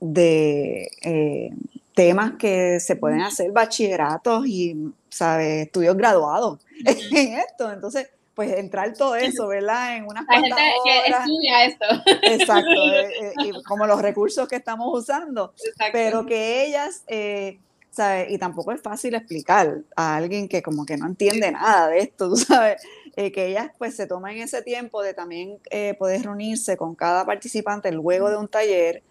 de 0.00 1.54
temas 1.98 2.34
que 2.38 2.78
se 2.78 2.94
pueden 2.94 3.22
hacer 3.22 3.50
bachilleratos 3.50 4.46
y, 4.46 4.94
¿sabes? 5.08 5.66
Estudios 5.66 5.96
graduados 5.96 6.60
en 6.84 7.38
esto. 7.38 7.72
Entonces, 7.72 8.08
pues 8.36 8.52
entrar 8.52 8.92
todo 8.92 9.16
eso, 9.16 9.48
¿verdad? 9.48 9.96
En 9.96 10.04
unas 10.04 10.24
La 10.28 10.40
gente 10.40 10.62
que 10.84 11.10
estudia 11.10 11.64
esto. 11.64 11.86
Exacto, 12.22 12.70
eh, 12.94 13.10
eh, 13.20 13.32
y 13.46 13.62
como 13.64 13.84
los 13.84 14.00
recursos 14.00 14.46
que 14.46 14.54
estamos 14.54 14.96
usando, 14.96 15.52
pero 15.92 16.24
que 16.24 16.66
ellas, 16.66 17.02
eh, 17.08 17.58
¿sabes? 17.90 18.30
Y 18.30 18.38
tampoco 18.38 18.70
es 18.70 18.80
fácil 18.80 19.16
explicar 19.16 19.78
a 19.96 20.14
alguien 20.14 20.48
que 20.48 20.62
como 20.62 20.86
que 20.86 20.96
no 20.96 21.06
entiende 21.08 21.50
nada 21.50 21.88
de 21.88 21.98
esto, 21.98 22.36
sabes, 22.36 22.80
que 23.16 23.46
ellas 23.46 23.72
pues 23.76 23.96
se 23.96 24.06
tomen 24.06 24.38
ese 24.38 24.62
tiempo 24.62 25.02
de 25.02 25.14
también 25.14 25.58
poder 25.98 26.22
reunirse 26.22 26.76
con 26.76 26.94
cada 26.94 27.26
participante 27.26 27.90
luego 27.90 28.30
de 28.30 28.36
un 28.36 28.46
taller, 28.46 29.02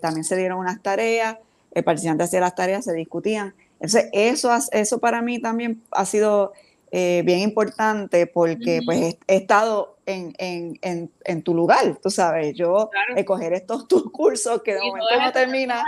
también 0.00 0.24
se 0.24 0.36
dieron 0.36 0.58
unas 0.58 0.80
tareas, 0.82 1.36
el 1.74 1.84
participante 1.84 2.24
hacía 2.24 2.40
las 2.40 2.54
tareas, 2.54 2.84
se 2.84 2.92
discutían. 2.92 3.54
Entonces, 3.74 4.08
eso, 4.12 4.50
eso 4.72 4.98
para 4.98 5.20
mí 5.20 5.40
también 5.40 5.82
ha 5.90 6.06
sido 6.06 6.52
eh, 6.96 7.22
bien 7.24 7.40
importante 7.40 8.28
porque 8.28 8.80
pues 8.84 9.16
he, 9.26 9.36
estado 9.36 9.96
en, 10.06 10.32
en, 10.38 11.10
en, 11.24 11.42
tu 11.42 11.52
lugar, 11.52 11.98
tú 12.00 12.08
sabes, 12.08 12.54
yo 12.54 12.88
escoger 13.16 13.52
estos 13.52 13.88
tus 13.88 14.12
cursos 14.12 14.62
que 14.62 14.74
de 14.74 14.80
momento 14.80 15.08
no 15.20 15.32
termina 15.32 15.84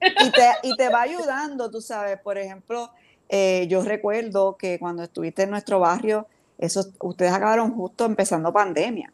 y 0.00 0.30
te, 0.30 0.48
y 0.62 0.74
te 0.76 0.88
va 0.88 1.02
ayudando, 1.02 1.70
tú 1.70 1.82
sabes, 1.82 2.18
por 2.20 2.38
ejemplo, 2.38 2.90
eh, 3.28 3.66
yo 3.68 3.82
recuerdo 3.82 4.56
que 4.56 4.78
cuando 4.78 5.02
estuviste 5.02 5.42
en 5.42 5.50
nuestro 5.50 5.80
barrio, 5.80 6.26
eso, 6.56 6.86
ustedes 7.00 7.32
acabaron 7.32 7.74
justo 7.74 8.06
empezando 8.06 8.50
pandemia, 8.50 9.12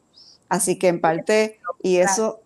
así 0.49 0.79
que 0.79 0.87
en 0.87 1.01
parte, 1.01 1.59
y 1.83 1.97
eso 1.97 2.44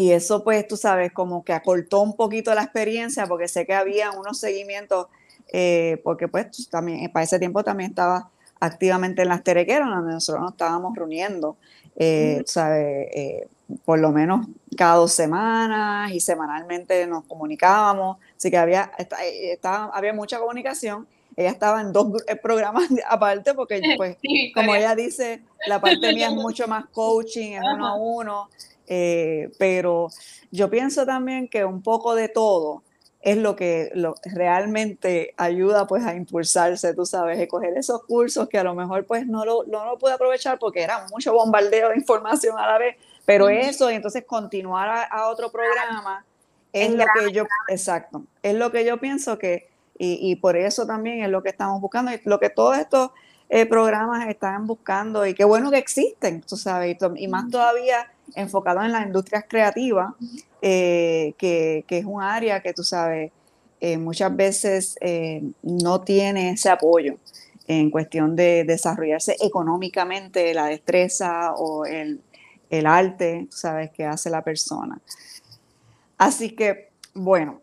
y 0.00 0.12
eso, 0.12 0.42
pues, 0.42 0.66
tú 0.66 0.78
sabes, 0.78 1.12
como 1.12 1.44
que 1.44 1.52
acortó 1.52 2.00
un 2.00 2.16
poquito 2.16 2.54
la 2.54 2.62
experiencia, 2.62 3.26
porque 3.26 3.48
sé 3.48 3.66
que 3.66 3.74
había 3.74 4.10
unos 4.12 4.40
seguimientos, 4.40 5.08
eh, 5.52 6.00
porque 6.02 6.26
pues 6.26 6.70
también, 6.70 7.12
para 7.12 7.24
ese 7.24 7.38
tiempo 7.38 7.62
también 7.62 7.90
estaba 7.90 8.30
activamente 8.60 9.20
en 9.20 9.28
las 9.28 9.44
terequeras, 9.44 9.90
donde 9.90 10.14
nosotros 10.14 10.42
nos 10.42 10.52
estábamos 10.52 10.96
reuniendo, 10.96 11.58
eh, 11.96 12.42
¿sabes? 12.46 13.08
Eh, 13.12 13.48
por 13.84 13.98
lo 13.98 14.10
menos 14.10 14.46
cada 14.74 14.94
dos 14.94 15.12
semanas 15.12 16.10
y 16.12 16.20
semanalmente 16.20 17.06
nos 17.06 17.24
comunicábamos, 17.24 18.16
así 18.38 18.50
que 18.50 18.56
había, 18.56 18.90
estaba, 18.96 19.90
había 19.92 20.14
mucha 20.14 20.38
comunicación. 20.38 21.06
Ella 21.36 21.50
estaba 21.50 21.82
en 21.82 21.92
dos 21.92 22.24
programas 22.42 22.84
aparte 23.06 23.52
porque, 23.52 23.82
pues, 23.98 24.16
como 24.54 24.74
ella 24.74 24.94
dice, 24.94 25.42
la 25.66 25.78
parte 25.78 26.14
mía 26.14 26.28
es 26.28 26.34
mucho 26.36 26.66
más 26.68 26.86
coaching, 26.86 27.52
es 27.52 27.62
uno 27.70 27.86
a 27.86 27.94
uno, 27.96 28.48
eh, 28.92 29.52
pero 29.56 30.08
yo 30.50 30.68
pienso 30.68 31.06
también 31.06 31.46
que 31.46 31.64
un 31.64 31.80
poco 31.80 32.16
de 32.16 32.28
todo 32.28 32.82
es 33.20 33.36
lo 33.36 33.54
que 33.54 33.92
lo, 33.94 34.16
realmente 34.24 35.32
ayuda 35.36 35.86
pues 35.86 36.04
a 36.04 36.16
impulsarse, 36.16 36.92
tú 36.92 37.06
sabes, 37.06 37.38
escoger 37.38 37.76
esos 37.76 38.02
cursos 38.02 38.48
que 38.48 38.58
a 38.58 38.64
lo 38.64 38.74
mejor 38.74 39.06
pues 39.06 39.28
no 39.28 39.44
lo, 39.44 39.62
no 39.64 39.84
lo 39.84 39.96
pude 39.96 40.14
aprovechar 40.14 40.58
porque 40.58 40.82
era 40.82 41.06
mucho 41.08 41.32
bombardeo 41.32 41.90
de 41.90 41.98
información 41.98 42.58
a 42.58 42.66
la 42.66 42.78
vez, 42.78 42.96
pero 43.24 43.48
eso 43.48 43.88
y 43.92 43.94
entonces 43.94 44.24
continuar 44.26 45.06
a, 45.08 45.28
otro 45.28 45.52
programa 45.52 46.24
es 46.72 46.90
lo 46.90 47.04
que 47.14 47.30
yo, 47.30 47.44
exacto, 47.68 48.24
es 48.42 48.56
lo 48.56 48.72
que 48.72 48.84
yo 48.84 48.98
pienso 48.98 49.38
que, 49.38 49.68
y, 49.98 50.18
y, 50.32 50.34
por 50.34 50.56
eso 50.56 50.84
también 50.84 51.22
es 51.22 51.30
lo 51.30 51.44
que 51.44 51.50
estamos 51.50 51.80
buscando, 51.80 52.12
y 52.12 52.20
lo 52.24 52.40
que 52.40 52.50
todos 52.50 52.76
estos 52.76 53.10
eh, 53.50 53.66
programas 53.66 54.28
están 54.28 54.66
buscando, 54.66 55.26
y 55.26 55.34
qué 55.34 55.44
bueno 55.44 55.70
que 55.70 55.78
existen, 55.78 56.40
tú 56.40 56.56
sabes, 56.56 56.96
y 57.16 57.28
más 57.28 57.48
todavía 57.50 58.10
enfocado 58.34 58.82
en 58.82 58.92
las 58.92 59.06
industrias 59.06 59.44
creativas, 59.48 60.14
eh, 60.62 61.34
que, 61.38 61.84
es 61.88 62.04
un 62.04 62.22
área 62.22 62.60
que 62.60 62.74
tú 62.74 62.84
sabes, 62.84 63.32
eh, 63.80 63.96
muchas 63.96 64.34
veces 64.36 64.96
eh, 65.00 65.42
no 65.62 66.02
tiene 66.02 66.50
ese 66.50 66.68
apoyo 66.68 67.16
en 67.66 67.90
cuestión 67.90 68.36
de 68.36 68.64
desarrollarse 68.64 69.36
económicamente 69.40 70.52
la 70.52 70.66
destreza 70.66 71.54
o 71.54 71.86
el, 71.86 72.20
arte, 72.84 73.46
sabes, 73.50 73.90
que 73.90 74.04
hace 74.04 74.28
la 74.28 74.42
persona. 74.42 75.00
Así 76.18 76.54
que, 76.54 76.90
bueno, 77.14 77.62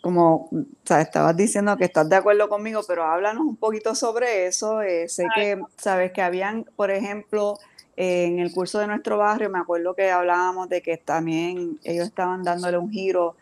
como 0.00 0.48
estabas 0.88 1.36
diciendo 1.36 1.76
que 1.76 1.84
estás 1.84 2.08
de 2.08 2.16
acuerdo 2.16 2.48
conmigo, 2.48 2.80
pero 2.86 3.04
háblanos 3.04 3.44
un 3.44 3.56
poquito 3.56 3.94
sobre 3.94 4.46
eso. 4.46 4.80
sé 5.08 5.26
que 5.34 5.60
sabes 5.76 6.12
que 6.12 6.22
habían, 6.22 6.64
por 6.76 6.90
ejemplo, 6.90 7.58
en 8.00 8.38
el 8.38 8.52
curso 8.52 8.78
de 8.78 8.86
nuestro 8.86 9.18
barrio 9.18 9.50
me 9.50 9.58
acuerdo 9.58 9.92
que 9.92 10.08
hablábamos 10.08 10.68
de 10.68 10.82
que 10.82 10.98
también 10.98 11.80
ellos 11.82 12.06
estaban 12.06 12.44
dándole 12.44 12.78
un 12.78 12.92
giro 12.92 13.34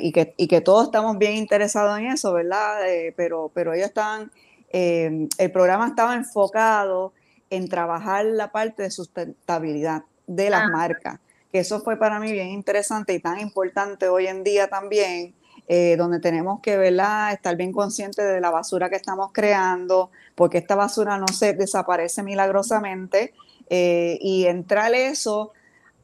y, 0.00 0.12
que, 0.12 0.34
y 0.36 0.46
que 0.46 0.60
todos 0.60 0.84
estamos 0.84 1.16
bien 1.16 1.36
interesados 1.36 1.98
en 1.98 2.08
eso, 2.08 2.34
¿verdad? 2.34 2.86
Eh, 2.86 3.14
pero, 3.16 3.50
pero 3.54 3.72
ellos 3.72 3.86
estaban, 3.86 4.30
eh, 4.74 5.26
el 5.38 5.52
programa 5.52 5.88
estaba 5.88 6.14
enfocado 6.16 7.14
en 7.48 7.70
trabajar 7.70 8.26
la 8.26 8.52
parte 8.52 8.82
de 8.82 8.90
sustentabilidad 8.90 10.02
de 10.26 10.50
las 10.50 10.64
ah. 10.64 10.68
marcas, 10.70 11.18
que 11.50 11.60
eso 11.60 11.80
fue 11.80 11.96
para 11.96 12.20
mí 12.20 12.30
bien 12.30 12.48
interesante 12.48 13.14
y 13.14 13.20
tan 13.20 13.40
importante 13.40 14.10
hoy 14.10 14.26
en 14.26 14.44
día 14.44 14.68
también, 14.68 15.34
eh, 15.66 15.96
donde 15.96 16.20
tenemos 16.20 16.60
que 16.60 16.76
¿verdad? 16.76 17.32
estar 17.32 17.56
bien 17.56 17.72
conscientes 17.72 18.22
de 18.22 18.38
la 18.38 18.50
basura 18.50 18.90
que 18.90 18.96
estamos 18.96 19.32
creando, 19.32 20.10
porque 20.34 20.58
esta 20.58 20.74
basura 20.74 21.16
no 21.16 21.28
se 21.28 21.54
desaparece 21.54 22.22
milagrosamente, 22.22 23.32
eh, 23.70 24.18
y 24.20 24.46
entrar 24.46 24.94
eso 24.94 25.52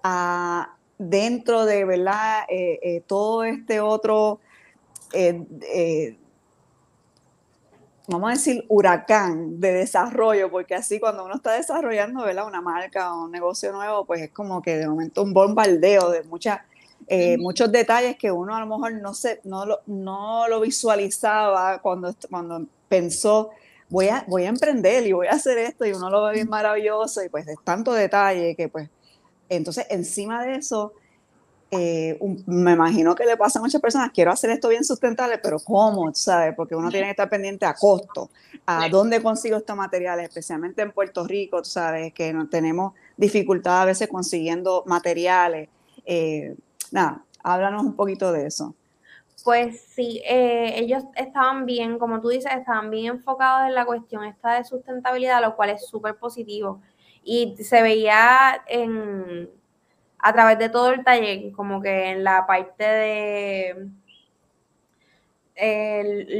a, 0.02 0.76
dentro 0.98 1.64
de 1.64 1.84
¿verdad? 1.84 2.44
Eh, 2.48 2.78
eh, 2.82 3.02
todo 3.06 3.44
este 3.44 3.80
otro, 3.80 4.40
vamos 8.06 8.28
a 8.28 8.32
decir, 8.34 8.64
huracán 8.68 9.60
de 9.60 9.72
desarrollo, 9.72 10.50
porque 10.50 10.74
así 10.74 11.00
cuando 11.00 11.24
uno 11.24 11.36
está 11.36 11.52
desarrollando 11.52 12.24
¿verdad? 12.24 12.46
una 12.46 12.60
marca 12.60 13.14
o 13.14 13.24
un 13.24 13.30
negocio 13.30 13.72
nuevo, 13.72 14.04
pues 14.04 14.22
es 14.22 14.30
como 14.30 14.60
que 14.60 14.76
de 14.76 14.88
momento 14.88 15.22
un 15.22 15.32
bombardeo 15.32 16.10
de 16.10 16.22
muchas... 16.24 16.60
muchos 17.38 17.70
detalles 17.70 18.16
que 18.16 18.30
uno 18.32 18.54
a 18.56 18.60
lo 18.60 18.66
mejor 18.66 18.94
no, 18.94 19.14
se, 19.14 19.40
no, 19.44 19.66
lo, 19.66 19.80
no 19.86 20.48
lo 20.48 20.60
visualizaba 20.60 21.80
cuando, 21.80 22.14
cuando 22.30 22.66
pensó 22.88 23.50
voy 23.94 24.08
a, 24.08 24.24
voy 24.26 24.42
a 24.42 24.48
emprender 24.48 25.06
y 25.06 25.12
voy 25.12 25.28
a 25.28 25.34
hacer 25.34 25.56
esto 25.56 25.86
y 25.86 25.92
uno 25.92 26.10
lo 26.10 26.24
ve 26.24 26.32
bien 26.32 26.48
maravilloso 26.48 27.22
y 27.22 27.28
pues 27.28 27.46
es 27.46 27.56
tanto 27.62 27.92
detalle 27.92 28.56
que 28.56 28.68
pues, 28.68 28.90
entonces 29.48 29.86
encima 29.88 30.44
de 30.44 30.56
eso, 30.56 30.94
eh, 31.70 32.18
me 32.46 32.72
imagino 32.72 33.14
que 33.14 33.24
le 33.24 33.36
pasa 33.36 33.60
a 33.60 33.62
muchas 33.62 33.80
personas, 33.80 34.10
quiero 34.12 34.32
hacer 34.32 34.50
esto 34.50 34.68
bien 34.68 34.82
sustentable, 34.82 35.38
pero 35.38 35.60
¿cómo? 35.60 36.12
¿Sabes? 36.12 36.54
Porque 36.56 36.74
uno 36.74 36.90
tiene 36.90 37.06
que 37.06 37.10
estar 37.12 37.30
pendiente 37.30 37.66
a 37.66 37.74
costo, 37.74 38.30
a 38.66 38.88
dónde 38.88 39.22
consigo 39.22 39.58
estos 39.58 39.76
materiales, 39.76 40.28
especialmente 40.28 40.82
en 40.82 40.90
Puerto 40.90 41.24
Rico, 41.24 41.62
tú 41.62 41.70
sabes, 41.70 42.12
que 42.12 42.32
no, 42.32 42.48
tenemos 42.48 42.94
dificultad 43.16 43.82
a 43.82 43.84
veces 43.84 44.08
consiguiendo 44.08 44.82
materiales. 44.86 45.68
Eh, 46.04 46.56
nada, 46.90 47.22
háblanos 47.44 47.84
un 47.84 47.94
poquito 47.94 48.32
de 48.32 48.48
eso. 48.48 48.74
Pues 49.42 49.80
sí, 49.88 50.22
eh, 50.24 50.74
ellos 50.78 51.04
estaban 51.16 51.66
bien, 51.66 51.98
como 51.98 52.20
tú 52.20 52.28
dices, 52.28 52.52
estaban 52.52 52.90
bien 52.90 53.16
enfocados 53.16 53.68
en 53.68 53.74
la 53.74 53.84
cuestión 53.84 54.24
esta 54.24 54.54
de 54.54 54.64
sustentabilidad, 54.64 55.42
lo 55.42 55.56
cual 55.56 55.70
es 55.70 55.86
súper 55.86 56.16
positivo. 56.16 56.80
Y 57.22 57.56
se 57.62 57.82
veía 57.82 58.64
a 60.18 60.32
través 60.32 60.58
de 60.58 60.68
todo 60.68 60.90
el 60.90 61.04
taller, 61.04 61.52
como 61.52 61.82
que 61.82 62.10
en 62.10 62.24
la 62.24 62.46
parte 62.46 62.84
de, 62.84 63.90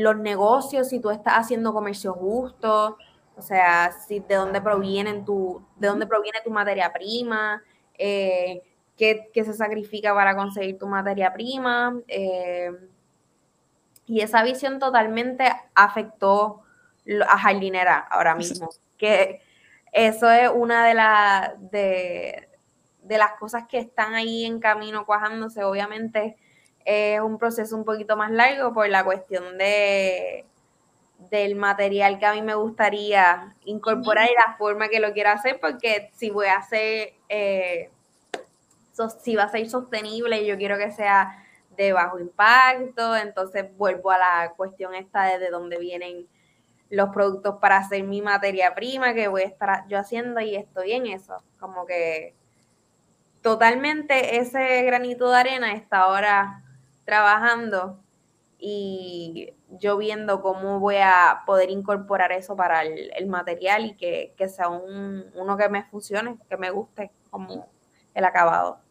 los 0.00 0.16
negocios, 0.16 0.88
si 0.88 1.00
tú 1.00 1.10
estás 1.10 1.34
haciendo 1.34 1.72
comercio 1.72 2.14
justo, 2.14 2.96
o 3.36 3.42
sea, 3.42 3.92
si 3.92 4.20
de 4.20 4.36
dónde 4.36 4.60
provienen 4.60 5.24
tu, 5.24 5.62
de 5.76 5.88
dónde 5.88 6.06
proviene 6.06 6.38
tu 6.44 6.50
materia 6.50 6.92
prima, 6.92 7.62
eh, 7.98 8.62
qué, 8.96 9.30
se 9.34 9.52
sacrifica 9.52 10.14
para 10.14 10.36
conseguir 10.36 10.78
tu 10.78 10.86
materia 10.86 11.32
prima. 11.32 11.98
Eh, 12.08 12.70
y 14.06 14.20
esa 14.20 14.42
visión 14.42 14.78
totalmente 14.78 15.50
afectó 15.74 16.62
a 17.28 17.38
jardinera 17.38 17.98
ahora 17.98 18.34
mismo. 18.34 18.68
Que 18.98 19.40
eso 19.92 20.30
es 20.30 20.50
una 20.54 20.86
de, 20.86 20.94
las 20.94 21.70
de, 21.70 22.48
de 23.02 23.18
las 23.18 23.32
cosas 23.32 23.66
que 23.68 23.78
están 23.78 24.14
ahí 24.14 24.44
en 24.44 24.60
camino 24.60 25.06
cuajándose. 25.06 25.64
Obviamente 25.64 26.36
es 26.84 27.20
un 27.20 27.38
proceso 27.38 27.76
un 27.76 27.84
poquito 27.84 28.16
más 28.16 28.30
largo 28.30 28.72
por 28.74 28.88
la 28.88 29.04
cuestión 29.04 29.56
de 29.58 30.44
del 31.30 31.54
material 31.54 32.18
que 32.18 32.26
a 32.26 32.32
mí 32.32 32.42
me 32.42 32.54
gustaría 32.54 33.54
incorporar 33.64 34.28
y 34.28 34.34
la 34.34 34.56
forma 34.56 34.88
que 34.88 35.00
lo 35.00 35.12
quiero 35.12 35.30
hacer, 35.30 35.58
porque 35.60 36.10
si 36.12 36.30
voy 36.30 36.46
a 36.46 36.56
hacer, 36.56 37.14
eh, 37.28 37.90
si 39.22 39.36
va 39.36 39.44
a 39.44 39.48
ser 39.48 39.68
sostenible, 39.68 40.46
yo 40.46 40.56
quiero 40.56 40.78
que 40.78 40.90
sea 40.90 41.44
de 41.76 41.92
bajo 41.92 42.18
impacto, 42.18 43.16
entonces 43.16 43.76
vuelvo 43.76 44.10
a 44.10 44.18
la 44.18 44.52
cuestión 44.56 44.94
esta 44.94 45.24
de, 45.24 45.38
de 45.38 45.50
dónde 45.50 45.78
vienen 45.78 46.28
los 46.90 47.08
productos 47.10 47.56
para 47.60 47.78
hacer 47.78 48.04
mi 48.04 48.22
materia 48.22 48.74
prima 48.74 49.14
que 49.14 49.28
voy 49.28 49.42
a 49.42 49.46
estar 49.46 49.86
yo 49.88 49.98
haciendo 49.98 50.40
y 50.40 50.54
estoy 50.54 50.92
en 50.92 51.06
eso, 51.06 51.42
como 51.58 51.86
que 51.86 52.34
totalmente 53.42 54.38
ese 54.38 54.82
granito 54.82 55.30
de 55.30 55.36
arena 55.36 55.72
está 55.74 56.00
ahora 56.00 56.62
trabajando 57.04 58.00
y 58.58 59.52
yo 59.68 59.98
viendo 59.98 60.40
cómo 60.40 60.80
voy 60.80 60.96
a 60.96 61.42
poder 61.44 61.70
incorporar 61.70 62.32
eso 62.32 62.56
para 62.56 62.82
el, 62.82 63.26
material 63.26 63.84
y 63.84 63.94
que, 63.96 64.48
sea 64.48 64.68
un, 64.68 65.26
uno 65.34 65.56
que 65.56 65.68
me 65.68 65.82
funcione, 65.84 66.38
que 66.48 66.56
me 66.56 66.70
guste 66.70 67.10
como 67.30 67.68
el 68.14 68.24
acabado. 68.24 68.83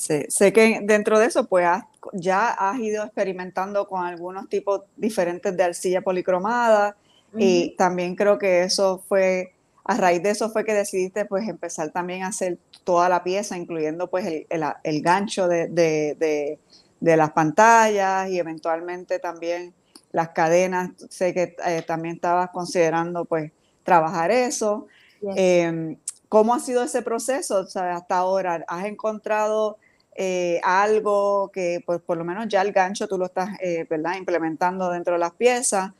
Sí, 0.00 0.24
sé 0.28 0.52
que 0.52 0.80
dentro 0.82 1.18
de 1.18 1.26
eso, 1.26 1.46
pues 1.46 1.66
ya 2.14 2.48
has 2.48 2.78
ido 2.78 3.04
experimentando 3.04 3.86
con 3.86 4.04
algunos 4.04 4.48
tipos 4.48 4.82
diferentes 4.96 5.54
de 5.54 5.62
arcilla 5.62 6.00
policromada 6.00 6.96
y 7.36 7.76
también 7.76 8.16
creo 8.16 8.38
que 8.38 8.62
eso 8.62 9.04
fue, 9.08 9.52
a 9.84 9.96
raíz 9.96 10.22
de 10.22 10.30
eso 10.30 10.48
fue 10.50 10.64
que 10.64 10.72
decidiste 10.72 11.26
pues 11.26 11.46
empezar 11.48 11.90
también 11.90 12.22
a 12.22 12.28
hacer 12.28 12.58
toda 12.82 13.08
la 13.08 13.22
pieza, 13.22 13.58
incluyendo 13.58 14.08
pues 14.08 14.26
el, 14.48 15.02
gancho 15.02 15.48
de 15.48 16.58
de 17.00 17.16
las 17.16 17.32
pantallas 17.32 18.30
y 18.30 18.38
eventualmente 18.38 19.18
también 19.18 19.74
las 20.12 20.30
cadenas. 20.30 20.90
Sé 21.08 21.34
que 21.34 21.56
eh, 21.66 21.82
también 21.86 22.16
estabas 22.16 22.50
considerando 22.50 23.24
pues 23.24 23.50
trabajar 23.82 24.30
eso. 24.30 24.86
Em, 25.34 25.96
¿Cómo 26.28 26.54
ha 26.54 26.60
sido 26.60 26.82
ese 26.84 27.02
proceso 27.02 27.66
hasta 27.74 28.16
ahora? 28.16 28.64
¿Has 28.68 28.84
encontrado 28.84 29.78
eh, 30.22 30.60
algo 30.62 31.50
que 31.50 31.82
pues 31.86 32.00
por 32.00 32.18
lo 32.18 32.24
menos 32.24 32.46
ya 32.48 32.60
el 32.60 32.72
gancho 32.72 33.08
tú 33.08 33.16
lo 33.16 33.24
estás 33.24 33.58
eh, 33.60 33.86
¿verdad? 33.88 34.16
implementando 34.16 34.90
dentro 34.90 35.14
de 35.14 35.20
las 35.20 35.32
piezas? 35.32 35.92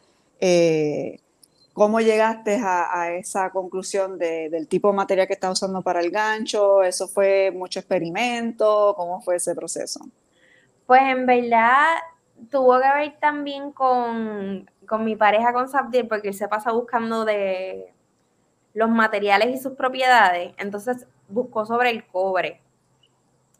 ¿Cómo 1.73 2.01
llegaste 2.01 2.61
a, 2.63 3.13
esa 3.13 3.49
conclusión 3.51 4.19
del 4.19 4.69
tipo 4.69 4.89
de 4.89 4.95
material 4.95 5.27
que 5.27 5.33
estás 5.33 5.53
usando 5.53 5.81
para 5.81 6.01
el 6.01 6.11
gancho? 6.11 6.83
¿Eso 6.83 7.09
fue 7.09 7.51
mucho 7.53 7.79
experimento? 7.79 8.93
¿Cómo 8.97 9.23
fue 9.23 9.37
ese 9.37 9.55
proceso? 9.55 10.01
Pues 10.87 11.01
en 11.03 11.25
verdad 11.25 11.97
tuvo 12.51 12.79
que 12.81 12.89
ver 12.95 13.17
también 13.21 13.73
con, 13.73 14.69
mi 14.99 15.17
pareja, 15.17 15.53
con 15.53 15.69
Sabdiel, 15.69 16.09
porque 16.09 16.29
él 16.29 16.35
se 16.35 16.49
pasa 16.49 16.73
buscando 16.73 17.25
de 17.25 17.93
los 18.75 18.91
materiales 18.91 19.57
y 19.57 19.63
sus 19.63 19.73
propiedades. 19.73 20.53
Entonces 20.59 21.07
buscó 21.29 21.65
sobre 21.65 21.91
el 21.91 22.05
cobre. 22.07 22.61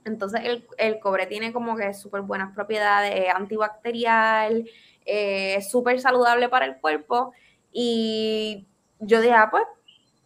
Entonces 0.05 0.41
el, 0.79 1.01
cobre 1.01 1.27
tiene 1.27 1.53
como 1.53 1.77
que 1.77 1.93
súper 1.95 2.23
buenas 2.23 2.55
propiedades, 2.55 3.33
antibacterial, 3.35 4.69
eh, 5.05 5.61
súper 5.63 6.01
saludable 6.01 6.49
para 6.49 6.67
el 6.67 6.77
cuerpo. 6.77 7.33
Y 7.73 8.67
yo 8.99 9.21
dije, 9.21 9.35
ah, 9.35 9.49
pues 9.51 9.65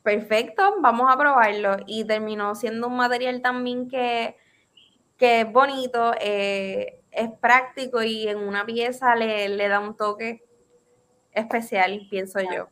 perfecto, 0.02 0.76
vamos 0.80 1.12
a 1.12 1.18
probarlo. 1.18 1.76
Y 1.86 2.04
terminó 2.04 2.54
siendo 2.54 2.88
un 2.88 2.96
material 2.96 3.42
también 3.42 3.88
que 3.88 4.36
que 5.16 5.42
es 5.42 5.52
bonito, 5.52 6.12
eh, 6.20 7.02
es 7.10 7.30
práctico 7.40 8.02
y 8.02 8.28
en 8.28 8.38
una 8.38 8.66
pieza 8.66 9.14
le, 9.14 9.68
da 9.68 9.80
un 9.80 9.96
toque 9.96 10.44
especial, 11.32 12.06
pienso 12.10 12.40
yo. 12.40 12.68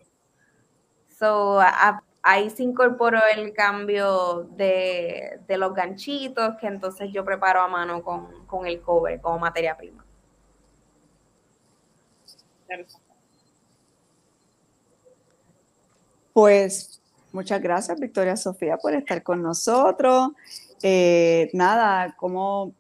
So, 1.18 1.60
ahí 2.22 2.50
se 2.50 2.62
incorporó 2.62 3.20
el 3.36 3.52
cambio 3.52 4.48
de, 4.56 5.40
los 5.48 5.74
ganchitos, 5.74 6.56
que 6.56 6.68
entonces 6.68 7.10
yo 7.12 7.24
preparo 7.24 7.60
a 7.60 7.68
mano 7.68 8.02
con, 8.02 8.66
el 8.66 8.80
cobre 8.80 9.20
como 9.20 9.38
materia 9.38 9.76
prima. 9.76 10.04
Pues 16.32 17.02
muchas 17.32 17.60
gracias, 17.60 18.00
Victoria 18.00 18.36
Sofía, 18.36 18.78
por 18.78 18.94
estar 18.94 19.22
con 19.22 19.42
nosotros. 19.42 20.30
Eh, 20.82 21.50
nada, 21.52 22.14
¿cómo 22.16 22.72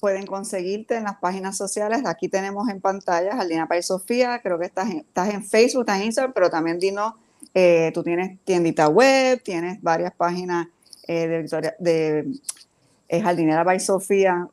pueden 0.00 0.26
conseguirte 0.26 0.96
en 0.96 1.04
las 1.04 1.16
páginas 1.16 1.56
sociales? 1.56 2.02
Aquí 2.06 2.28
tenemos 2.28 2.68
en 2.68 2.80
pantalla 2.80 3.34
Jardina 3.34 3.66
Pay 3.66 3.82
Sofía, 3.82 4.40
creo 4.40 4.58
que 4.58 4.66
estás 4.66 4.90
en, 4.90 4.98
estás 4.98 5.30
en 5.30 5.44
Facebook, 5.44 5.82
estás 5.82 5.98
en 5.98 6.04
Instagram, 6.04 6.32
pero 6.32 6.50
también 6.50 6.78
dinos, 6.78 7.14
eh, 7.54 7.90
tú 7.94 8.02
tienes 8.02 8.38
tiendita 8.44 8.88
web, 8.88 9.42
tienes 9.42 9.80
varias 9.82 10.12
páginas 10.14 10.68
eh, 11.06 11.26
de, 11.26 11.42
Victoria, 11.42 11.74
de 11.78 12.26
Jardinera 13.10 13.64
by 13.64 13.80
Sofía, 13.80 14.48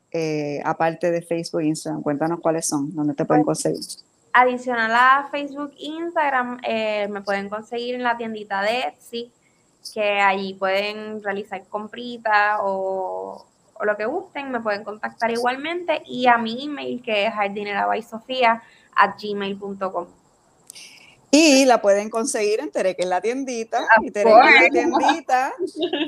aparte 0.64 1.12
de 1.12 1.22
Facebook 1.22 1.62
e 1.62 1.68
Instagram. 1.68 2.02
Cuéntanos 2.02 2.40
cuáles 2.40 2.68
son, 2.68 2.94
dónde 2.96 3.14
te 3.14 3.26
pueden 3.26 3.44
pues, 3.44 3.64
conseguir. 3.64 3.86
Adicional 4.34 4.92
a 4.92 5.28
Facebook 5.32 5.72
e 5.78 5.86
Instagram, 5.86 6.60
me 7.10 7.22
pueden 7.22 7.50
conseguir 7.50 7.96
en 7.96 8.04
la 8.04 8.18
tiendita 8.18 8.62
de 8.62 8.82
Etsy 8.82 9.32
que 9.92 10.20
allí 10.20 10.54
pueden 10.54 11.22
realizar 11.24 11.64
compritas 11.68 12.60
o, 12.62 13.46
lo 13.82 13.98
que 13.98 14.06
gusten, 14.06 14.52
me 14.52 14.62
pueden 14.62 14.84
contactar 14.84 15.32
igualmente 15.32 16.04
y 16.06 16.28
a 16.28 16.38
mi 16.38 16.64
email 16.64 17.02
que 17.02 17.26
es 17.26 17.34
jardinerabaisofía 17.34 18.64
at 18.96 19.16
gmail.com. 19.22 20.08
Y 21.36 21.66
la 21.66 21.82
pueden 21.82 22.12
conseguir 22.12 22.60
en 22.60 22.70
Tereque 22.70 23.02
en 23.02 23.10
la 23.10 23.20
tiendita. 23.20 23.84
Y 24.04 24.12
Tereque 24.12 24.68
en 24.78 24.92
la 24.92 25.00
tiendita, 25.00 25.54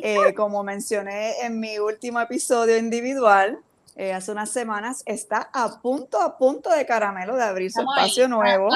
eh, 0.04 0.36
como 0.36 0.64
mencioné 0.64 1.42
en 1.42 1.60
mi 1.60 1.80
último 1.80 2.22
episodio 2.22 2.78
individual, 2.78 3.58
eh, 3.96 4.14
hace 4.14 4.32
unas 4.32 4.52
semanas, 4.52 5.02
está 5.08 5.50
a 5.52 5.82
punto, 5.82 6.22
a 6.22 6.38
punto 6.38 6.70
de 6.70 6.86
caramelo 6.86 7.36
de 7.36 7.44
abrir 7.44 7.72
su 7.72 7.80
espacio 7.80 8.28
nuevo. 8.28 8.70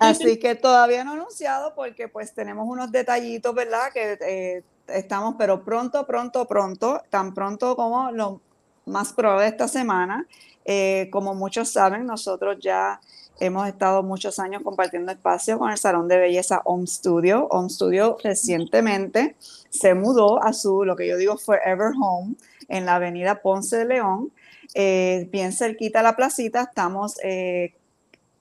Así 0.00 0.38
que 0.38 0.56
todavía 0.56 1.04
no 1.04 1.12
anunciado 1.12 1.74
porque 1.74 2.08
pues 2.08 2.34
tenemos 2.34 2.68
unos 2.68 2.92
detallitos, 2.92 3.54
¿verdad? 3.54 3.90
Que 3.94 4.18
eh, 4.20 4.64
estamos, 4.88 5.36
pero 5.38 5.64
pronto, 5.64 6.06
pronto, 6.06 6.46
pronto, 6.46 7.02
tan 7.08 7.32
pronto 7.32 7.74
como 7.76 8.10
lo 8.10 8.42
más 8.84 9.14
probable 9.14 9.46
esta 9.46 9.68
semana. 9.68 10.26
Eh, 10.66 11.08
como 11.10 11.34
muchos 11.34 11.72
saben, 11.72 12.04
nosotros 12.04 12.58
ya 12.60 13.00
hemos 13.40 13.66
estado 13.68 14.02
muchos 14.02 14.38
años 14.38 14.62
compartiendo 14.62 15.12
espacio 15.12 15.58
con 15.58 15.70
el 15.70 15.78
Salón 15.78 16.08
de 16.08 16.18
Belleza 16.18 16.62
Home 16.64 16.86
Studio. 16.86 17.46
Home 17.50 17.70
Studio 17.70 18.16
recientemente 18.22 19.36
se 19.70 19.94
mudó 19.94 20.42
a 20.42 20.52
su, 20.52 20.84
lo 20.84 20.96
que 20.96 21.08
yo 21.08 21.16
digo, 21.16 21.36
Forever 21.38 21.92
Home 22.00 22.34
en 22.68 22.86
la 22.86 22.96
avenida 22.96 23.42
Ponce 23.42 23.78
de 23.78 23.84
León, 23.84 24.32
eh, 24.74 25.28
bien 25.30 25.52
cerquita 25.52 26.00
a 26.00 26.02
la 26.02 26.16
placita, 26.16 26.62
estamos 26.62 27.18
eh, 27.22 27.74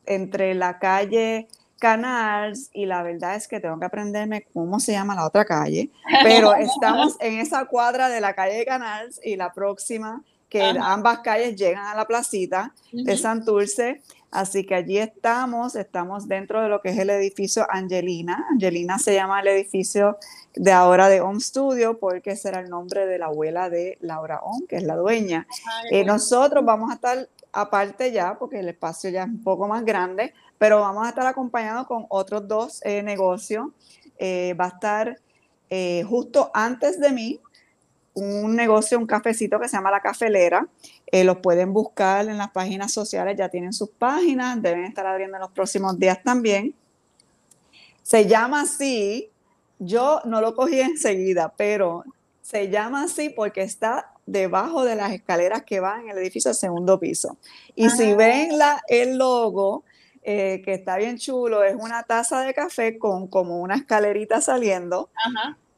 entre 0.06 0.54
la 0.56 0.80
calle 0.80 1.48
Canals 1.80 2.70
y 2.74 2.86
la 2.86 3.02
verdad 3.02 3.36
es 3.36 3.48
que 3.48 3.60
tengo 3.60 3.80
que 3.80 3.86
aprenderme 3.86 4.46
cómo 4.54 4.80
se 4.80 4.92
llama 4.92 5.16
la 5.16 5.26
otra 5.26 5.46
calle, 5.46 5.90
pero 6.24 6.54
estamos 6.56 7.18
en 7.20 7.40
esa 7.40 7.66
cuadra 7.66 8.08
de 8.08 8.22
la 8.22 8.36
calle 8.36 8.64
Canals 8.66 9.20
y 9.24 9.36
la 9.36 9.52
próxima, 9.52 10.24
que 10.48 10.62
ambas 10.62 11.20
calles 11.20 11.56
llegan 11.56 11.88
a 11.88 11.96
la 11.96 12.06
placita 12.06 12.74
de 12.92 13.18
Santurce. 13.18 14.02
Así 14.32 14.66
que 14.66 14.76
allí 14.76 14.98
estamos, 14.98 15.76
estamos 15.76 16.30
dentro 16.30 16.62
de 16.62 16.70
lo 16.70 16.82
que 16.82 16.90
es 16.90 16.98
el 16.98 17.10
edificio 17.10 17.68
Angelina. 17.70 18.46
Angelina 18.50 18.98
se 18.98 19.14
llama 19.14 19.42
el 19.42 19.50
edificio 19.50 20.18
de 20.56 20.72
ahora 20.72 21.10
de 21.10 21.20
Home 21.20 21.42
Studio 21.42 22.00
porque 22.00 22.38
será 22.38 22.62
el 22.62 22.70
nombre 22.70 23.06
de 23.06 23.20
la 23.20 23.26
abuela 23.26 23.70
de 23.70 23.98
Laura 24.00 24.40
Home, 24.42 24.68
que 24.68 24.78
es 24.78 24.84
la 24.84 24.96
dueña. 24.96 25.46
Eh, 25.92 26.06
nosotros 26.06 26.64
vamos 26.64 26.92
a 26.92 26.94
estar 26.94 27.28
aparte 27.52 28.14
ya, 28.14 28.40
porque 28.40 28.62
el 28.62 28.70
espacio 28.70 29.10
ya 29.10 29.24
es 29.24 29.28
un 29.28 29.44
poco 29.44 29.68
más 29.68 29.84
grande, 29.84 30.34
pero 30.58 30.80
vamos 30.80 31.06
a 31.06 31.10
estar 31.10 31.28
acompañados 31.28 31.86
con 31.86 32.06
otros 32.08 32.48
dos 32.48 32.80
eh, 32.86 33.04
negocios. 33.04 33.68
Eh, 34.18 34.56
va 34.58 34.66
a 34.66 34.70
estar 34.70 35.20
justo 36.08 36.52
antes 36.54 37.00
de 37.00 37.12
mí, 37.12 37.40
un 38.14 38.56
negocio, 38.56 38.98
un 38.98 39.08
cafecito 39.08 39.58
que 39.60 39.70
se 39.70 39.78
llama 39.78 39.92
La 39.92 40.02
Cafelera. 40.02 40.68
Eh, 41.12 41.24
los 41.24 41.38
pueden 41.38 41.74
buscar 41.74 42.28
en 42.30 42.38
las 42.38 42.52
páginas 42.52 42.94
sociales, 42.94 43.36
ya 43.38 43.50
tienen 43.50 43.74
sus 43.74 43.90
páginas, 43.90 44.62
deben 44.62 44.86
estar 44.86 45.06
abriendo 45.06 45.38
en 45.38 45.42
los 45.42 45.52
próximos 45.52 46.00
días 46.00 46.24
también. 46.24 46.74
Se 48.02 48.28
llama 48.28 48.62
así, 48.62 49.30
yo 49.80 50.22
no 50.26 50.42
lo 50.42 50.56
cogí 50.56 50.80
enseguida, 50.80 51.54
pero 51.58 52.04
se 52.42 52.70
llama 52.70 53.04
así 53.04 53.30
porque 53.30 53.62
está 53.62 54.12
debajo 54.26 54.86
de 54.86 54.96
las 54.96 55.12
escaleras 55.12 55.64
que 55.64 55.80
van 55.80 56.04
en 56.04 56.10
el 56.12 56.18
edificio 56.18 56.50
al 56.50 56.56
segundo 56.56 57.00
piso. 57.00 57.38
Y 57.76 57.90
si 57.90 58.14
ven 58.14 58.58
la, 58.58 58.82
el 58.88 59.18
logo, 59.18 59.84
eh, 60.24 60.62
que 60.64 60.74
está 60.74 60.98
bien 60.98 61.18
chulo, 61.18 61.64
es 61.64 61.76
una 61.76 62.04
taza 62.04 62.42
de 62.42 62.54
café 62.54 62.98
con 62.98 63.28
como 63.28 63.60
una 63.60 63.76
escalerita 63.76 64.40
saliendo. 64.40 65.10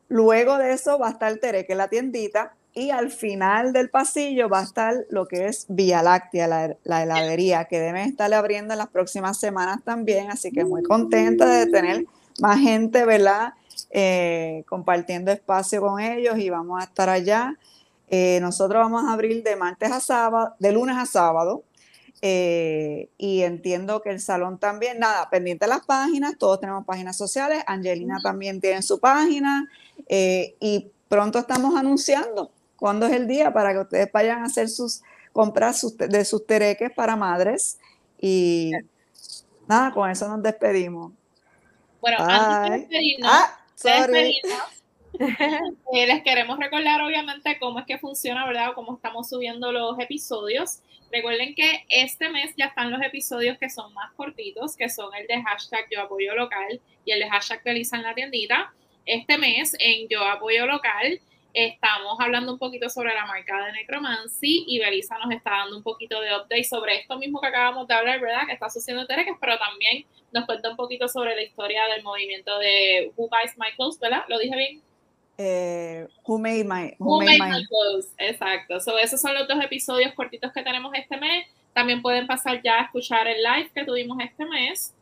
Luego 0.10 0.58
de 0.58 0.74
eso 0.74 1.00
va 1.00 1.08
a 1.08 1.12
estar 1.12 1.36
Tere, 1.38 1.66
que 1.66 1.74
es 1.74 1.78
la 1.78 1.88
tiendita, 1.88 2.54
y 2.74 2.90
al 2.90 3.12
final 3.12 3.74
del 3.74 3.90
pasillo 3.90 4.50
va 4.50 4.60
a 4.60 4.64
estar 4.64 5.06
lo 5.10 5.28
que 5.28 5.48
es 5.48 5.66
Vía 5.70 6.02
Láctea, 6.02 6.76
la, 6.84 7.04
heladería, 7.04 7.66
que 7.66 7.80
deben 7.80 8.08
estar 8.08 8.34
abriendo 8.34 8.74
en 8.74 8.80
las 8.80 8.90
próximas 8.90 9.40
semanas 9.40 9.84
también, 9.84 10.32
así 10.32 10.52
que 10.52 10.66
muy 10.66 10.84
contenta 10.84 11.46
de 11.46 11.68
tener 11.68 12.06
más 12.40 12.60
gente, 12.60 13.06
¿verdad? 13.06 13.54
Eh, 13.92 14.64
compartiendo 14.68 15.32
espacio 15.32 15.82
con 15.82 16.00
ellos 16.00 16.38
y 16.40 16.50
vamos 16.50 16.82
a 16.82 16.86
estar 16.86 17.10
allá. 17.10 17.58
Eh, 18.10 18.40
nosotros 18.42 18.82
vamos 18.82 19.06
a 19.06 19.14
abrir 19.14 19.44
de 19.44 19.56
martes 19.56 19.92
a 19.92 20.00
sábado, 20.00 20.56
de 20.60 20.72
lunes 20.72 20.98
a 20.98 21.06
sábado, 21.06 21.64
eh, 22.26 23.10
y 23.18 23.42
entiendo 23.42 24.02
que 24.02 24.10
el 24.10 24.22
salón 24.22 24.58
también, 24.58 24.98
nada, 24.98 25.30
pendiente 25.30 25.66
de 25.66 25.70
las 25.70 25.86
páginas, 25.86 26.38
todos 26.38 26.60
tenemos 26.60 26.86
páginas 26.86 27.18
sociales, 27.18 27.62
Angelina 27.68 28.18
también 28.24 28.62
tiene 28.62 28.82
su 28.82 29.00
página 29.00 29.70
eh, 30.08 30.56
y 30.62 30.90
pronto 31.10 31.38
estamos 31.38 31.76
anunciando 31.76 32.50
cuándo 32.76 33.06
es 33.06 33.14
el 33.14 33.28
día 33.28 33.52
para 33.54 33.74
que 33.74 33.80
ustedes 33.80 34.12
vayan 34.12 34.42
a 34.42 34.46
hacer 34.46 34.70
sus 34.70 35.02
compras 35.32 35.86
de 35.98 36.26
sus 36.26 36.46
tereques 36.46 36.92
para 36.92 37.16
madres 37.16 37.80
y 38.20 38.72
nada, 39.68 39.92
con 39.92 40.10
eso 40.10 40.28
nos 40.28 40.42
despedimos. 40.42 41.12
Bueno, 42.00 42.18
antes 42.20 42.72
de 42.72 42.80
despedirnos, 42.80 43.32
ah, 43.32 43.60
eh, 45.94 46.08
les 46.08 46.24
queremos 46.24 46.58
recordar 46.58 47.02
obviamente 47.02 47.58
cómo 47.60 47.80
es 47.80 47.86
que 47.86 47.98
funciona, 47.98 48.46
¿verdad? 48.46 48.72
cómo 48.76 48.96
estamos 48.96 49.30
subiendo 49.30 49.72
los 49.72 49.98
episodios. 50.00 50.80
Recuerden 51.12 51.54
que 51.54 51.86
este 51.90 52.30
mes 52.30 52.54
ya 52.58 52.66
están 52.66 52.90
los 52.90 53.02
episodios 53.02 53.58
que 53.60 53.70
son 53.70 53.94
más 53.94 54.12
cortitos, 54.14 54.76
que 54.76 54.90
son 54.90 55.14
el 55.14 55.28
de 55.28 55.42
hashtag 55.44 55.86
Yo 55.92 56.02
Apoyo 56.02 56.34
Local 56.36 56.82
y 57.06 57.12
el 57.12 57.20
de 57.20 57.30
hashtag 57.30 57.64
Belisa 57.64 57.98
en 57.98 58.04
la 58.04 58.16
tiendita. 58.16 58.74
Este 59.06 59.38
mes 59.38 59.76
en 59.80 60.08
Yo 60.08 60.24
Apoyo 60.26 60.66
Local 60.66 61.22
estamos 61.54 62.20
hablando 62.20 62.52
un 62.52 62.58
poquito 62.58 62.90
sobre 62.90 63.14
la 63.14 63.26
marca 63.26 63.66
de 63.66 63.72
Necromancy 63.74 64.66
y 64.68 64.80
Belisa 64.80 65.18
nos 65.20 65.32
está 65.32 65.52
dando 65.52 65.78
un 65.78 65.84
poquito 65.84 66.20
de 66.20 66.36
update 66.36 66.64
sobre 66.64 66.98
esto 66.98 67.18
mismo 67.18 67.40
que 67.40 67.48
acabamos 67.48 67.88
de 67.88 67.94
hablar, 67.94 68.20
¿verdad? 68.20 68.48
Que 68.48 68.54
está 68.54 68.70
sucediendo 68.70 69.06
Tereques, 69.06 69.36
pero 69.40 69.58
también 69.60 70.06
nos 70.32 70.46
cuenta 70.46 70.70
un 70.70 70.76
poquito 70.76 71.08
sobre 71.08 71.36
la 71.36 71.44
historia 71.44 71.86
del 71.94 72.04
movimiento 72.04 72.58
de 72.58 73.12
Who 73.16 73.30
Buys 73.30 73.58
My 73.58 73.72
Clothes, 73.76 74.00
¿verdad? 74.00 74.24
¿Lo 74.28 74.40
dije 74.40 74.56
bien? 74.56 74.82
Eh, 75.38 76.08
who 76.26 76.38
Made 76.40 76.64
My, 76.64 76.96
who 77.00 77.20
made 77.22 77.40
my... 77.40 77.66
Clothes. 77.66 78.14
Exacto. 78.18 78.80
So, 78.80 78.98
esos 78.98 79.22
son 79.22 79.34
los 79.34 79.48
dos 79.48 79.64
episodios 79.64 80.14
cortitos 80.14 80.52
que 80.52 80.64
tenemos 80.64 80.94
este 80.96 81.18
mes. 81.18 81.48
También 81.74 82.02
pueden 82.02 82.28
pasar 82.28 82.62
ya 82.64 82.80
a 82.80 82.84
escuchar 82.84 83.28
el 83.28 83.42
live 83.42 83.72
que 83.74 83.84
tuvimos 83.84 84.18
este 84.20 84.46
mes. 84.46 84.94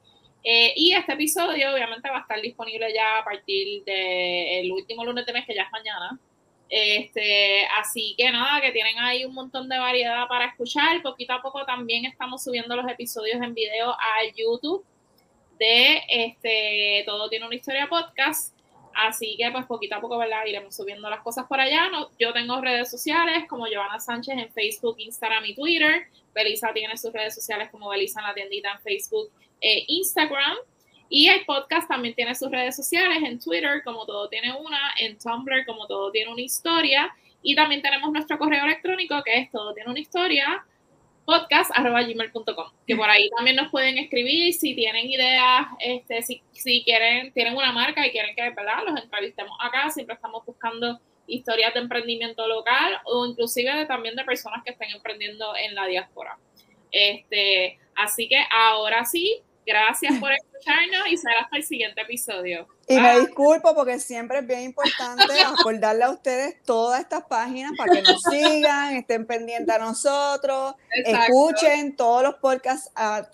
Eh, 0.43 0.73
y 0.75 0.93
este 0.93 1.13
episodio 1.13 1.73
obviamente 1.73 2.09
va 2.09 2.17
a 2.17 2.21
estar 2.21 2.41
disponible 2.41 2.91
ya 2.93 3.19
a 3.19 3.23
partir 3.23 3.83
del 3.83 4.71
último 4.71 5.05
lunes 5.05 5.25
de 5.25 5.33
mes, 5.33 5.45
que 5.45 5.53
ya 5.53 5.63
es 5.63 5.71
mañana. 5.71 6.19
Este, 6.73 7.65
así 7.77 8.15
que 8.17 8.31
nada, 8.31 8.61
que 8.61 8.71
tienen 8.71 8.97
ahí 8.97 9.25
un 9.25 9.33
montón 9.33 9.67
de 9.67 9.77
variedad 9.77 10.25
para 10.29 10.45
escuchar. 10.45 11.01
Poquito 11.01 11.33
a 11.33 11.41
poco 11.41 11.65
también 11.65 12.05
estamos 12.05 12.45
subiendo 12.45 12.77
los 12.77 12.89
episodios 12.89 13.41
en 13.41 13.53
video 13.53 13.91
a 13.91 14.23
YouTube 14.33 14.85
de 15.59 16.01
este 16.07 17.03
Todo 17.05 17.29
tiene 17.29 17.45
una 17.45 17.55
historia 17.55 17.89
podcast. 17.89 18.55
Así 18.93 19.35
que 19.37 19.51
pues 19.51 19.65
poquito 19.65 19.95
a 19.95 20.01
poco, 20.01 20.17
¿verdad? 20.17 20.45
Iremos 20.45 20.73
subiendo 20.73 21.09
las 21.09 21.19
cosas 21.19 21.45
por 21.45 21.59
allá. 21.59 21.89
No, 21.89 22.09
yo 22.17 22.31
tengo 22.31 22.61
redes 22.61 22.89
sociales 22.89 23.43
como 23.49 23.67
Giovanna 23.67 23.99
Sánchez 23.99 24.37
en 24.37 24.51
Facebook, 24.53 24.95
Instagram 24.97 25.43
y 25.45 25.55
Twitter. 25.55 26.07
Belisa 26.33 26.71
tiene 26.73 26.95
sus 26.95 27.11
redes 27.11 27.35
sociales 27.35 27.69
como 27.69 27.89
Belisa 27.89 28.21
en 28.21 28.27
la 28.27 28.33
tiendita 28.33 28.71
en 28.71 28.79
Facebook 28.79 29.29
e 29.59 29.83
Instagram. 29.87 30.55
Y 31.13 31.27
el 31.27 31.43
podcast 31.43 31.89
también 31.89 32.15
tiene 32.15 32.33
sus 32.35 32.49
redes 32.49 32.73
sociales 32.73 33.17
en 33.21 33.37
Twitter 33.37 33.83
como 33.83 34.05
todo 34.05 34.29
tiene 34.29 34.53
una, 34.53 34.93
en 34.97 35.17
Tumblr 35.17 35.65
como 35.65 35.85
todo 35.85 36.09
tiene 36.09 36.31
una 36.31 36.41
historia. 36.41 37.13
Y 37.43 37.53
también 37.53 37.81
tenemos 37.81 38.13
nuestro 38.13 38.37
correo 38.37 38.63
electrónico 38.63 39.21
que 39.21 39.37
es 39.39 39.51
todo 39.51 39.73
tiene 39.73 39.89
una 39.89 39.99
historia 39.99 40.65
podcast.gmail.com, 41.25 42.71
que 42.87 42.95
por 42.95 43.09
ahí 43.09 43.29
también 43.35 43.57
nos 43.57 43.69
pueden 43.69 43.97
escribir 43.97 44.53
si 44.53 44.73
tienen 44.73 45.09
ideas, 45.09 45.67
este, 45.79 46.21
si, 46.21 46.41
si 46.53 46.81
quieren, 46.83 47.33
tienen 47.33 47.55
una 47.57 47.73
marca 47.73 48.07
y 48.07 48.11
quieren 48.11 48.33
que 48.33 48.49
¿verdad? 48.49 48.83
los 48.87 49.01
entrevistemos 49.01 49.51
acá, 49.59 49.89
siempre 49.89 50.15
estamos 50.15 50.45
buscando 50.45 50.99
historias 51.27 51.73
de 51.73 51.81
emprendimiento 51.81 52.47
local 52.47 52.99
o 53.03 53.25
inclusive 53.25 53.85
también 53.85 54.15
de 54.15 54.23
personas 54.23 54.63
que 54.63 54.71
estén 54.71 54.91
emprendiendo 54.91 55.55
en 55.57 55.75
la 55.75 55.87
diáspora. 55.87 56.37
Este, 56.89 57.79
así 57.95 58.29
que 58.29 58.41
ahora 58.49 59.03
sí, 59.03 59.41
Gracias 59.65 60.17
por 60.19 60.31
escucharnos 60.31 61.07
y 61.09 61.17
será 61.17 61.41
hasta 61.41 61.57
el 61.57 61.63
siguiente 61.63 62.01
episodio. 62.01 62.67
Y 62.87 62.99
me 62.99 63.19
disculpo 63.19 63.73
porque 63.73 63.99
siempre 63.99 64.39
es 64.39 64.47
bien 64.47 64.61
importante 64.61 65.23
acordarle 65.45 66.03
a 66.03 66.09
ustedes 66.09 66.61
todas 66.65 66.99
estas 66.99 67.23
páginas 67.25 67.71
para 67.77 67.93
que 67.93 68.01
nos 68.01 68.21
sigan, 68.23 68.95
estén 68.95 69.25
pendientes 69.25 69.73
a 69.73 69.79
nosotros, 69.79 70.75
escuchen 70.89 71.95
todos 71.95 72.23
los 72.23 72.35
podcasts 72.35 72.91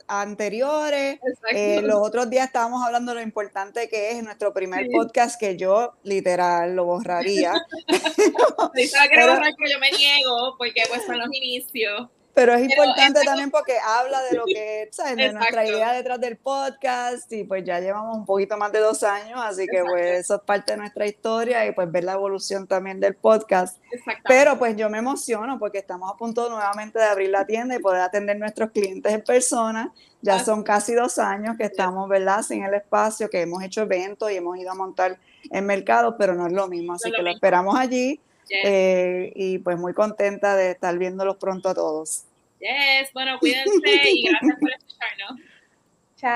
anteriores. 0.07 1.19
Eh, 1.51 1.81
los 1.81 1.97
otros 1.97 2.29
días 2.29 2.47
estábamos 2.47 2.83
hablando 2.83 3.13
de 3.13 3.15
lo 3.15 3.23
importante 3.23 3.89
que 3.89 4.11
es 4.11 4.23
nuestro 4.23 4.53
primer 4.53 4.87
podcast 4.91 5.39
que 5.39 5.57
yo 5.57 5.93
literal 6.03 6.75
lo 6.75 6.85
borraría. 6.85 7.53
que 8.75 9.71
yo 9.71 9.79
me 9.79 9.91
niego 9.91 10.55
porque 10.57 10.83
pues 10.87 11.03
son 11.05 11.17
los 11.17 11.29
inicios. 11.33 12.09
Pero 12.37 12.53
es 12.53 12.69
importante 12.69 13.21
también 13.25 13.49
porque 13.49 13.73
habla 13.83 14.21
de 14.21 14.37
lo 14.37 14.45
que, 14.45 14.89
¿sabes? 14.91 15.15
De 15.15 15.33
nuestra 15.33 15.65
idea 15.65 15.91
detrás 15.91 16.21
del 16.21 16.37
podcast 16.37 17.33
y 17.33 17.43
pues 17.43 17.63
ya 17.63 17.79
llevamos 17.79 18.15
un 18.15 18.27
poquito 18.27 18.55
más 18.57 18.71
de 18.71 18.77
dos 18.77 19.01
años, 19.01 19.39
así 19.43 19.65
que 19.65 19.83
pues 19.83 20.19
eso 20.19 20.35
es 20.35 20.41
parte 20.41 20.73
de 20.73 20.77
nuestra 20.77 21.07
historia 21.07 21.65
y 21.65 21.71
pues 21.71 21.91
ver 21.91 22.03
la 22.03 22.13
evolución 22.13 22.67
también 22.67 22.99
del 22.99 23.15
podcast. 23.15 23.81
Pero 24.27 24.59
pues 24.59 24.77
yo 24.77 24.87
me 24.87 24.99
emociono 24.99 25.57
porque 25.57 25.79
estamos 25.79 26.13
a 26.13 26.15
punto 26.15 26.47
nuevamente 26.47 26.99
de 26.99 27.05
abrir 27.05 27.31
la 27.31 27.43
tienda 27.43 27.75
y 27.75 27.79
poder 27.79 28.01
atender 28.01 28.37
nuestros 28.37 28.69
clientes 28.69 29.11
en 29.11 29.23
persona. 29.23 29.91
Ya 30.21 30.37
son 30.37 30.61
casi 30.61 30.93
dos 30.93 31.17
años 31.17 31.57
que 31.57 31.63
estamos, 31.63 32.07
¿verdad? 32.07 32.43
Sin 32.43 32.63
el 32.63 32.75
espacio, 32.75 33.31
que 33.31 33.41
hemos 33.41 33.63
hecho 33.63 33.81
eventos 33.81 34.31
y 34.31 34.35
hemos 34.35 34.59
ido 34.59 34.69
a 34.69 34.75
montar 34.75 35.17
en 35.49 35.65
mercado, 35.65 36.15
pero 36.15 36.35
no 36.35 36.45
es 36.45 36.53
lo 36.53 36.67
mismo, 36.67 36.93
así 36.93 37.11
que 37.11 37.23
lo 37.23 37.31
esperamos 37.31 37.75
allí. 37.79 38.21
Eh, 38.49 39.31
y 39.35 39.57
pues 39.59 39.77
muy 39.77 39.93
contenta 39.93 40.55
de 40.55 40.71
estar 40.71 40.97
viéndolos 40.97 41.37
pronto 41.37 41.69
a 41.69 41.73
todos. 41.73 42.23
Yes, 42.59 43.11
bueno, 43.13 43.37
cuídense 43.39 44.09
y 44.09 44.27
gracias 44.29 44.57
por 44.59 44.71
escucharnos. 44.71 45.39